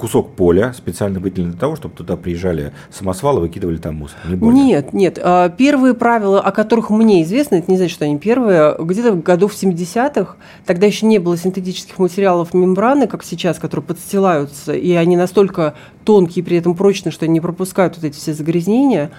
кусок 0.00 0.30
поля, 0.30 0.72
специально 0.72 1.20
выделенный 1.20 1.52
для 1.52 1.60
того, 1.60 1.76
чтобы 1.76 1.94
туда 1.94 2.16
приезжали 2.16 2.72
самосвалы, 2.90 3.40
выкидывали 3.40 3.76
там 3.76 3.96
мусор. 3.96 4.18
Не 4.26 4.34
более. 4.34 4.64
Нет, 4.64 4.92
нет. 4.94 5.18
А, 5.22 5.50
Первые 5.50 5.92
правила, 5.92 6.40
о 6.40 6.52
которых 6.52 6.88
мне 6.88 7.22
известно, 7.22 7.56
это 7.56 7.70
не 7.70 7.76
значит, 7.76 7.92
что 7.92 8.06
они 8.06 8.18
первые, 8.18 8.76
где-то 8.78 9.12
в 9.12 9.22
годов 9.22 9.52
70-х, 9.52 10.36
тогда 10.64 10.86
еще 10.86 11.04
не 11.04 11.18
было 11.18 11.36
синтетических 11.36 11.98
материалов 11.98 12.54
мембраны, 12.54 13.06
как 13.08 13.22
сейчас, 13.22 13.58
которые 13.58 13.84
подстилаются, 13.84 14.72
и 14.72 14.92
они 14.92 15.18
настолько 15.18 15.74
тонкие 16.04 16.44
при 16.46 16.56
этом 16.56 16.74
прочные, 16.74 17.12
что 17.12 17.26
они 17.26 17.34
не 17.34 17.40
пропускают 17.40 17.96
вот 17.96 18.04
эти 18.04 18.16
все 18.16 18.32
загрязнения. 18.32 19.10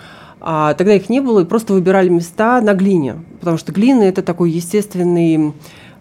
А 0.43 0.73
тогда 0.73 0.95
их 0.95 1.07
не 1.09 1.19
было, 1.19 1.41
и 1.41 1.45
просто 1.45 1.73
выбирали 1.73 2.09
места 2.09 2.59
на 2.61 2.73
глине, 2.73 3.17
потому 3.39 3.57
что 3.57 3.71
глина– 3.71 4.01
это 4.03 4.23
такой 4.23 4.49
естественный, 4.49 5.53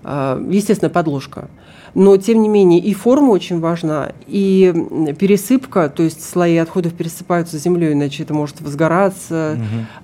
а, 0.05 0.43
естественная 0.49 0.91
подложка. 0.91 1.49
Но, 1.95 2.17
тем 2.17 2.41
не 2.41 2.49
менее, 2.49 2.79
и 2.79 2.95
форма 2.95 3.31
очень 3.31 3.59
важна, 3.59 4.13
и 4.29 4.73
пересыпка, 5.19 5.89
то 5.89 6.05
есть 6.05 6.29
слои 6.29 6.57
отходов 6.57 6.95
пересыпаются 6.95 7.59
землей, 7.59 7.95
иначе 7.95 8.23
это 8.23 8.33
может 8.33 8.61
возгораться. 8.61 9.59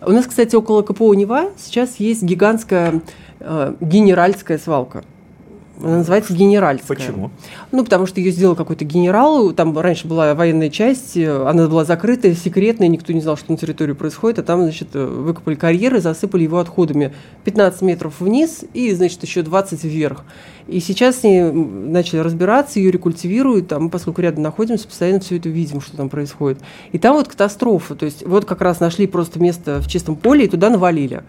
У 0.04 0.10
нас, 0.10 0.26
кстати, 0.26 0.56
около 0.56 0.82
КПО 0.82 1.14
Нева 1.14 1.50
сейчас 1.56 2.00
есть 2.00 2.24
гигантская 2.24 3.02
э, 3.38 3.74
генеральская 3.80 4.58
свалка. 4.58 5.04
Она 5.80 5.98
называется 5.98 6.32
генеральская. 6.32 6.96
Почему? 6.96 7.30
Ну, 7.72 7.84
потому 7.84 8.06
что 8.06 8.20
ее 8.20 8.30
сделал 8.30 8.56
какой-то 8.56 8.84
генерал. 8.84 9.52
Там 9.52 9.78
раньше 9.78 10.06
была 10.08 10.34
военная 10.34 10.70
часть, 10.70 11.16
она 11.16 11.68
была 11.68 11.84
закрытая, 11.84 12.34
секретная, 12.34 12.88
никто 12.88 13.12
не 13.12 13.20
знал, 13.20 13.36
что 13.36 13.52
на 13.52 13.58
территории 13.58 13.92
происходит. 13.92 14.38
А 14.38 14.42
там, 14.42 14.62
значит, 14.62 14.94
выкопали 14.94 15.54
карьеры, 15.54 16.00
засыпали 16.00 16.44
его 16.44 16.58
отходами 16.58 17.14
15 17.44 17.82
метров 17.82 18.20
вниз 18.20 18.64
и, 18.72 18.92
значит, 18.94 19.22
еще 19.22 19.42
20 19.42 19.84
вверх. 19.84 20.24
И 20.68 20.80
сейчас 20.80 21.24
они 21.24 21.38
м, 21.38 21.92
начали 21.92 22.18
разбираться, 22.18 22.78
ее 22.78 22.90
рекультивируют. 22.90 23.68
Там, 23.68 23.84
мы, 23.84 23.90
поскольку 23.90 24.20
рядом 24.20 24.42
находимся, 24.42 24.88
постоянно 24.88 25.20
все 25.20 25.36
это 25.36 25.48
видим, 25.48 25.80
что 25.80 25.96
там 25.96 26.08
происходит. 26.08 26.58
И 26.92 26.98
там 26.98 27.16
вот 27.16 27.28
катастрофа. 27.28 27.94
То 27.94 28.04
есть 28.04 28.26
вот 28.26 28.44
как 28.44 28.60
раз 28.60 28.80
нашли 28.80 29.06
просто 29.06 29.38
место 29.38 29.80
в 29.80 29.88
чистом 29.88 30.16
поле 30.16 30.44
и 30.46 30.48
туда 30.48 30.70
навалили. 30.70 31.22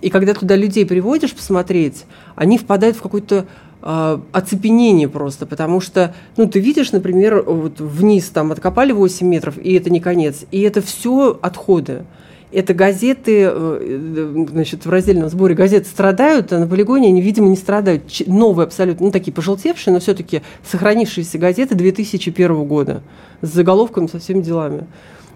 И 0.00 0.08
когда 0.08 0.34
туда 0.34 0.56
людей 0.56 0.86
приводишь 0.86 1.34
посмотреть, 1.34 2.04
они 2.36 2.58
впадают 2.58 2.96
в 2.96 3.02
какой-то 3.02 3.46
а, 3.82 4.20
оцепенение 4.32 5.08
просто, 5.08 5.46
потому 5.46 5.80
что, 5.80 6.14
ну, 6.36 6.46
ты 6.46 6.60
видишь, 6.60 6.92
например, 6.92 7.42
вот 7.42 7.80
вниз 7.80 8.28
там 8.28 8.52
откопали 8.52 8.92
8 8.92 9.26
метров, 9.26 9.56
и 9.56 9.72
это 9.72 9.88
не 9.88 10.00
конец, 10.00 10.44
и 10.50 10.60
это 10.60 10.82
все 10.82 11.38
отходы. 11.40 12.04
Это 12.52 12.74
газеты, 12.74 13.48
э, 13.52 14.46
значит, 14.50 14.84
в 14.84 14.90
раздельном 14.90 15.28
сборе 15.28 15.54
газеты 15.54 15.86
страдают, 15.86 16.52
а 16.52 16.58
на 16.58 16.66
полигоне 16.66 17.08
они, 17.08 17.20
видимо, 17.20 17.48
не 17.48 17.56
страдают. 17.56 18.02
Новые 18.26 18.64
абсолютно, 18.64 19.06
ну, 19.06 19.12
такие 19.12 19.32
пожелтевшие, 19.32 19.94
но 19.94 20.00
все-таки 20.00 20.42
сохранившиеся 20.68 21.38
газеты 21.38 21.76
2001 21.76 22.64
года 22.64 23.02
с 23.40 23.48
заголовками, 23.48 24.08
со 24.08 24.18
всеми 24.18 24.42
делами. 24.42 24.86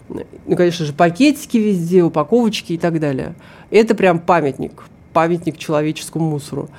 Ну, 0.09 0.55
конечно 0.55 0.85
же, 0.85 0.93
пакетики 0.93 1.57
везде, 1.57 2.03
упаковочки 2.03 2.73
и 2.73 2.77
так 2.77 2.99
далее. 2.99 3.33
Это 3.71 3.95
прям 3.95 4.19
памятник, 4.19 4.83
памятник 5.13 5.57
человеческому 5.57 6.29
мусору. 6.29 6.69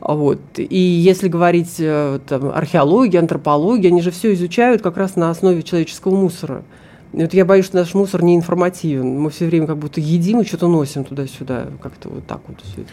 Вот. 0.00 0.40
И 0.56 0.78
если 0.78 1.28
говорить 1.28 1.74
э, 1.78 2.20
там, 2.28 2.50
археология, 2.50 3.20
антропология, 3.20 3.90
они 3.90 4.00
же 4.00 4.10
все 4.10 4.32
изучают 4.34 4.80
как 4.80 4.96
раз 4.96 5.16
на 5.16 5.30
основе 5.30 5.62
человеческого 5.62 6.14
мусора. 6.14 6.62
Вот 7.12 7.32
я 7.32 7.44
боюсь, 7.44 7.64
что 7.64 7.76
наш 7.76 7.94
мусор 7.94 8.22
не 8.22 8.36
информативен. 8.36 9.18
Мы 9.18 9.30
все 9.30 9.46
время 9.46 9.66
как 9.66 9.78
будто 9.78 10.00
едим 10.00 10.40
и 10.40 10.44
что-то 10.44 10.68
носим 10.68 11.04
туда-сюда. 11.04 11.68
Как-то 11.82 12.10
вот 12.10 12.26
так 12.26 12.40
вот 12.46 12.58
все 12.62 12.82
это. 12.82 12.90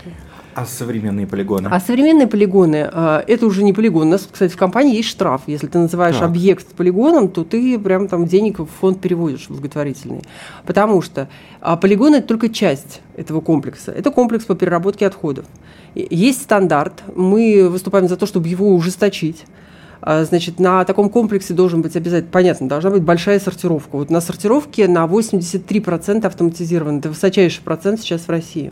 А 0.54 0.65
современные 0.65 1.28
полигоны? 1.28 1.67
А 1.69 1.82
современные 1.82 2.28
полигоны, 2.28 2.89
э, 2.89 3.23
это 3.28 3.45
уже 3.45 3.62
не 3.63 3.73
полигон. 3.73 4.08
У 4.08 4.12
нас, 4.12 4.28
кстати, 4.32 4.54
в 4.54 4.58
компании 4.58 4.95
есть 4.95 5.10
штраф. 5.10 5.41
Если 5.47 5.67
ты 5.67 5.78
называешь 5.80 6.15
так. 6.15 6.30
объект 6.30 6.67
полигоном, 6.67 7.28
то 7.28 7.43
ты 7.43 7.78
прям 7.78 8.08
там 8.08 8.25
денег 8.25 8.60
в 8.60 8.67
фонд 8.67 9.01
переводишь 9.01 9.49
благотворительный. 9.49 10.21
Потому 10.65 11.01
что 11.01 11.28
а 11.60 11.75
полигон– 11.75 12.13
это 12.15 12.28
только 12.28 12.47
часть 12.47 13.01
этого 13.17 13.41
комплекса. 13.41 13.91
Это 13.91 14.12
комплекс 14.12 14.45
по 14.45 14.56
переработке 14.56 15.06
отходов. 15.06 15.45
Есть 15.93 16.43
стандарт. 16.43 17.04
Мы 17.13 17.67
выступаем 17.69 18.08
за 18.08 18.15
то, 18.15 18.25
чтобы 18.25 18.47
его 18.47 18.73
ужесточить. 18.73 19.45
А, 20.02 20.24
значит, 20.24 20.60
на 20.60 20.84
таком 20.86 21.10
комплексе 21.10 21.54
должен 21.54 21.82
быть 21.82 21.96
обязательно, 21.96 22.32
понятно, 22.32 22.68
должна 22.68 22.92
быть 22.92 23.04
большая 23.04 23.40
сортировка. 23.40 23.98
Вот 23.98 24.10
на 24.10 24.22
сортировке 24.22 24.88
на 24.88 25.06
83% 25.06 26.26
автоматизировано. 26.26 27.00
Это 27.00 27.10
высочайший 27.10 27.64
процент 27.64 28.00
сейчас 28.00 28.22
в 28.22 28.30
России. 28.30 28.72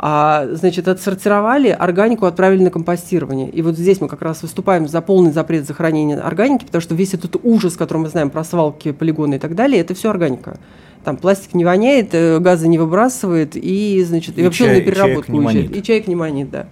А, 0.00 0.46
значит, 0.52 0.86
отсортировали, 0.86 1.68
органику 1.68 2.26
отправили 2.26 2.62
на 2.62 2.70
компостирование. 2.70 3.50
И 3.50 3.62
вот 3.62 3.76
здесь 3.76 4.00
мы 4.00 4.06
как 4.06 4.22
раз 4.22 4.42
выступаем 4.42 4.86
за 4.86 5.00
полный 5.00 5.32
запрет 5.32 5.66
захоронения 5.66 6.20
органики, 6.20 6.64
потому 6.64 6.82
что 6.82 6.94
весь 6.94 7.14
этот 7.14 7.36
ужас, 7.42 7.76
который 7.76 7.98
мы 7.98 8.08
знаем 8.08 8.30
про 8.30 8.44
свалки, 8.44 8.92
полигоны 8.92 9.36
и 9.36 9.38
так 9.38 9.56
далее, 9.56 9.80
это 9.80 9.94
все 9.94 10.10
органика. 10.10 10.58
Там 11.02 11.16
пластик 11.16 11.54
не 11.54 11.64
воняет, 11.64 12.10
э, 12.12 12.38
газы 12.38 12.68
не 12.68 12.78
выбрасывает, 12.78 13.56
и, 13.56 14.04
значит, 14.04 14.38
и, 14.38 14.42
и 14.42 14.44
вообще 14.44 14.64
чай, 14.64 14.72
он 14.72 14.78
на 14.78 14.84
переработку 14.84 15.32
и 15.32 15.38
уезжает. 15.38 15.76
И 15.76 15.82
человек 15.82 16.06
не 16.06 16.14
манит, 16.14 16.50
да. 16.50 16.66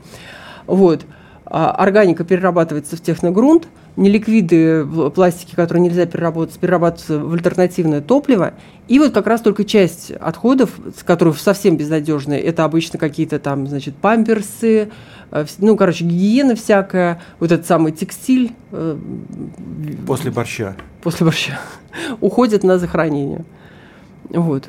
Вот. 0.66 1.05
А 1.48 1.70
органика 1.70 2.24
перерабатывается 2.24 2.96
в 2.96 3.00
техногрунт, 3.00 3.68
неликвиды 3.96 4.85
пластики, 5.14 5.54
которые 5.54 5.85
нельзя 5.85 6.04
переработать, 6.04 6.59
перерабатываются 6.59 7.20
в 7.20 7.32
альтернативное 7.32 8.00
топливо. 8.00 8.54
И 8.88 8.98
вот 8.98 9.14
как 9.14 9.28
раз 9.28 9.42
только 9.42 9.64
часть 9.64 10.11
отходов, 10.11 10.70
которые 11.04 11.35
совсем 11.35 11.76
безнадежные, 11.76 12.40
это 12.40 12.64
обычно 12.64 12.98
какие-то 12.98 13.38
там, 13.38 13.68
значит, 13.68 13.94
памперсы, 13.94 14.90
э, 15.30 15.46
ну, 15.59 15.76
короче, 15.76 16.04
гигиена 16.04 16.56
всякая, 16.56 17.22
вот 17.38 17.52
этот 17.52 17.64
самый 17.64 17.92
текстиль. 17.92 18.52
Э, 18.72 18.98
после 20.04 20.32
борща. 20.32 20.74
После 21.00 21.24
борща. 21.24 21.61
Уходит 22.20 22.64
на 22.64 22.80
захоронение. 22.80 23.44
Вот. 24.30 24.68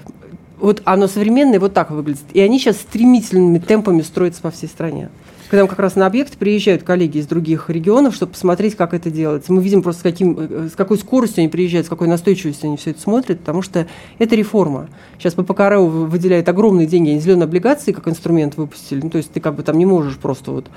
Вот 0.60 0.84
оно 0.86 1.08
современное 1.08 1.60
вот 1.60 1.74
так 1.74 1.90
выглядит. 1.90 2.26
И 2.34 2.40
они 2.40 2.60
сейчас 2.60 2.78
стремительными 2.78 3.58
темпами 3.58 4.04
строятся 4.04 4.44
по 4.44 4.52
всей 4.52 4.68
стране 4.68 5.10
когда 5.50 5.66
как 5.68 5.80
раз 5.80 5.96
на 5.96 6.06
объект 6.06 6.38
приезжают 6.38 6.84
коллеги 6.84 7.20
из 7.20 7.28
других 7.28 7.70
регионов, 7.70 8.16
чтобы 8.16 8.34
посмотреть, 8.34 8.76
как 8.76 8.94
это 8.94 9.10
делается. 9.10 9.54
Мы 9.54 9.62
видим 9.62 9.82
просто, 9.82 10.02
с, 10.02 10.04
каким, 10.04 10.38
э, 10.38 10.70
с 10.72 10.76
какой 10.76 10.98
скоростью 10.98 11.42
они 11.42 11.50
приезжают, 11.50 11.88
с 11.88 11.90
какой 11.90 12.08
настойчивостью 12.08 12.68
они 12.68 12.78
все 12.78 12.92
это 12.92 13.02
смотрят, 13.02 13.40
потому 13.40 13.62
что 13.62 13.88
это 14.20 14.36
реформа. 14.36 14.90
Сейчас 15.18 15.34
ППКРУ 15.36 15.86
выделяет 15.86 16.50
огромные 16.50 16.88
деньги, 16.88 17.12
они 17.12 17.20
зеленые 17.20 17.46
облигации 17.46 17.94
как 17.94 18.08
инструмент 18.08 18.58
выпустили. 18.58 19.02
Ну, 19.02 19.10
то 19.10 19.18
есть 19.18 19.32
ты 19.32 19.40
как 19.40 19.56
бы 19.56 19.64
там 19.64 19.78
не 19.78 19.86
можешь 19.86 20.18
просто 20.18 20.52
вот 20.52 20.68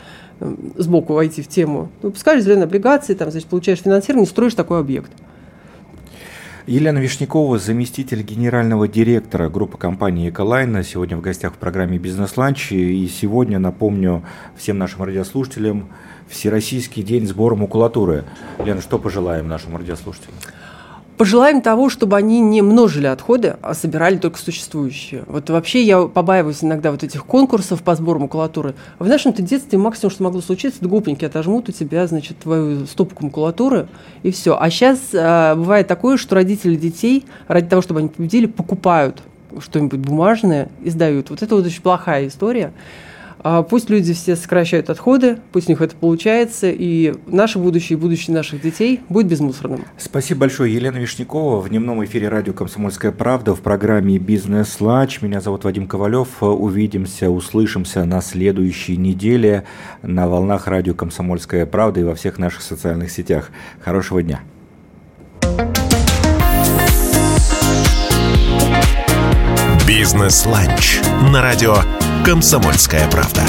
э, 0.40 0.54
сбоку 0.76 1.14
войти 1.14 1.42
в 1.42 1.48
тему. 1.48 1.90
Выпускаешь 2.02 2.42
зеленые 2.42 2.64
облигации, 2.64 3.14
там, 3.14 3.30
значит, 3.30 3.48
получаешь 3.48 3.80
финансирование, 3.80 4.28
строишь 4.28 4.54
такой 4.54 4.78
объект. 4.80 5.11
Елена 6.70 6.98
Вишнякова, 6.98 7.59
заместитель 7.59 8.22
генерального 8.22 8.87
директора 8.87 9.48
группы 9.48 9.76
компании 9.76 10.30
«Эколайн», 10.30 10.85
сегодня 10.85 11.16
в 11.16 11.20
гостях 11.20 11.54
в 11.54 11.56
программе 11.56 11.98
«Бизнес-ланч». 11.98 12.70
И 12.70 13.09
сегодня, 13.09 13.59
напомню 13.59 14.22
всем 14.56 14.78
нашим 14.78 15.02
радиослушателям, 15.02 15.88
Всероссийский 16.28 17.02
день 17.02 17.26
сбора 17.26 17.56
макулатуры. 17.56 18.22
Лена, 18.64 18.80
что 18.80 19.00
пожелаем 19.00 19.48
нашим 19.48 19.76
радиослушателям? 19.76 20.37
Пожелаем 21.20 21.61
того, 21.61 21.90
чтобы 21.90 22.16
они 22.16 22.40
не 22.40 22.62
множили 22.62 23.06
отходы, 23.06 23.56
а 23.61 23.74
собирали 23.74 24.16
только 24.16 24.38
существующие. 24.38 25.24
Вот 25.26 25.50
вообще 25.50 25.83
я 25.83 26.06
побаиваюсь 26.06 26.64
иногда 26.64 26.90
вот 26.90 27.02
этих 27.02 27.26
конкурсов 27.26 27.83
по 27.83 27.94
сбору 27.94 28.20
макулатуры. 28.20 28.74
В 28.98 29.06
нашем-то 29.06 29.42
детстве 29.42 29.78
максимум, 29.78 30.12
что 30.12 30.22
могло 30.22 30.40
случиться, 30.40 30.78
это 30.78 30.88
гопники 30.88 31.22
отожмут 31.26 31.68
у 31.68 31.72
тебя, 31.72 32.06
значит, 32.06 32.38
твою 32.38 32.87
стопку 32.87 33.26
макулатуры, 33.26 33.87
и 34.22 34.30
все. 34.30 34.56
А 34.59 34.70
сейчас 34.70 34.98
а, 35.12 35.56
бывает 35.56 35.87
такое, 35.87 36.16
что 36.16 36.37
родители 36.37 36.74
детей, 36.74 37.26
ради 37.48 37.68
того, 37.68 37.83
чтобы 37.83 38.00
они 38.00 38.09
победили, 38.09 38.46
покупают 38.46 39.20
что-нибудь 39.59 40.00
бумажное 40.00 40.70
и 40.83 40.88
сдают. 40.88 41.28
Вот 41.28 41.42
это 41.42 41.54
вот 41.54 41.66
очень 41.66 41.83
плохая 41.83 42.28
история. 42.28 42.72
А 43.42 43.62
пусть 43.62 43.88
люди 43.88 44.12
все 44.12 44.37
сокращают 44.37 44.90
отходы, 44.90 45.38
пусть 45.53 45.68
у 45.68 45.72
них 45.72 45.81
это 45.81 45.96
получается, 45.96 46.70
и 46.70 47.14
наше 47.26 47.59
будущее 47.59 47.96
и 47.96 48.00
будущее 48.00 48.37
наших 48.37 48.61
детей 48.61 49.00
будет 49.09 49.29
безмусорным. 49.29 49.85
Спасибо 49.96 50.40
большое, 50.40 50.74
Елена 50.74 50.98
Вишнякова. 50.98 51.61
В 51.61 51.68
дневном 51.70 52.05
эфире 52.05 52.29
радио 52.29 52.53
«Комсомольская 52.53 53.12
правда» 53.12 53.55
в 53.55 53.61
программе 53.61 54.18
«Бизнес-лач». 54.18 55.22
Меня 55.22 55.40
зовут 55.40 55.64
Вадим 55.64 55.87
Ковалев. 55.87 56.42
Увидимся, 56.42 57.31
услышимся 57.31 58.05
на 58.05 58.20
следующей 58.20 58.98
неделе 58.98 59.64
на 60.03 60.29
волнах 60.29 60.66
радио 60.66 60.92
«Комсомольская 60.92 61.64
правда» 61.64 62.00
и 62.00 62.05
во 62.05 62.14
всех 62.14 62.38
наших 62.38 62.61
социальных 62.61 63.11
сетях. 63.11 63.50
Хорошего 63.81 64.22
дня. 64.22 64.40
«Бизнес-ланч» 69.87 71.00
на 71.33 71.42
радио 71.42 71.74
«Комсомольская 72.24 73.09
правда». 73.09 73.42